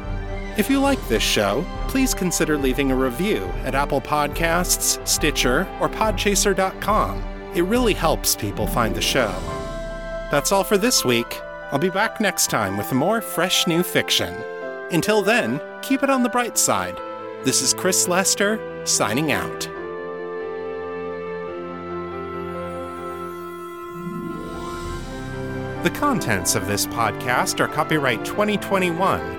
If 0.59 0.69
you 0.69 0.81
like 0.81 0.99
this 1.07 1.23
show, 1.23 1.65
please 1.87 2.13
consider 2.13 2.57
leaving 2.57 2.91
a 2.91 2.95
review 2.95 3.45
at 3.63 3.75
Apple 3.75 4.01
Podcasts, 4.01 4.99
Stitcher, 5.07 5.65
or 5.79 5.87
Podchaser.com. 5.87 7.23
It 7.55 7.61
really 7.61 7.93
helps 7.93 8.35
people 8.35 8.67
find 8.67 8.93
the 8.93 9.01
show. 9.01 9.33
That's 10.31 10.51
all 10.51 10.65
for 10.65 10.77
this 10.77 11.05
week. 11.05 11.39
I'll 11.71 11.79
be 11.79 11.89
back 11.89 12.19
next 12.19 12.49
time 12.49 12.75
with 12.75 12.91
more 12.91 13.21
fresh 13.21 13.67
new 13.67 13.83
fiction. 13.83 14.33
Until 14.91 15.21
then, 15.21 15.61
keep 15.81 16.03
it 16.03 16.09
on 16.09 16.23
the 16.23 16.29
bright 16.29 16.57
side. 16.57 16.97
This 17.45 17.61
is 17.61 17.73
Chris 17.73 18.09
Lester, 18.09 18.59
signing 18.85 19.31
out. 19.31 19.61
The 25.85 25.97
contents 25.97 26.55
of 26.55 26.67
this 26.67 26.85
podcast 26.85 27.61
are 27.61 27.69
copyright 27.69 28.25
2021 28.25 29.38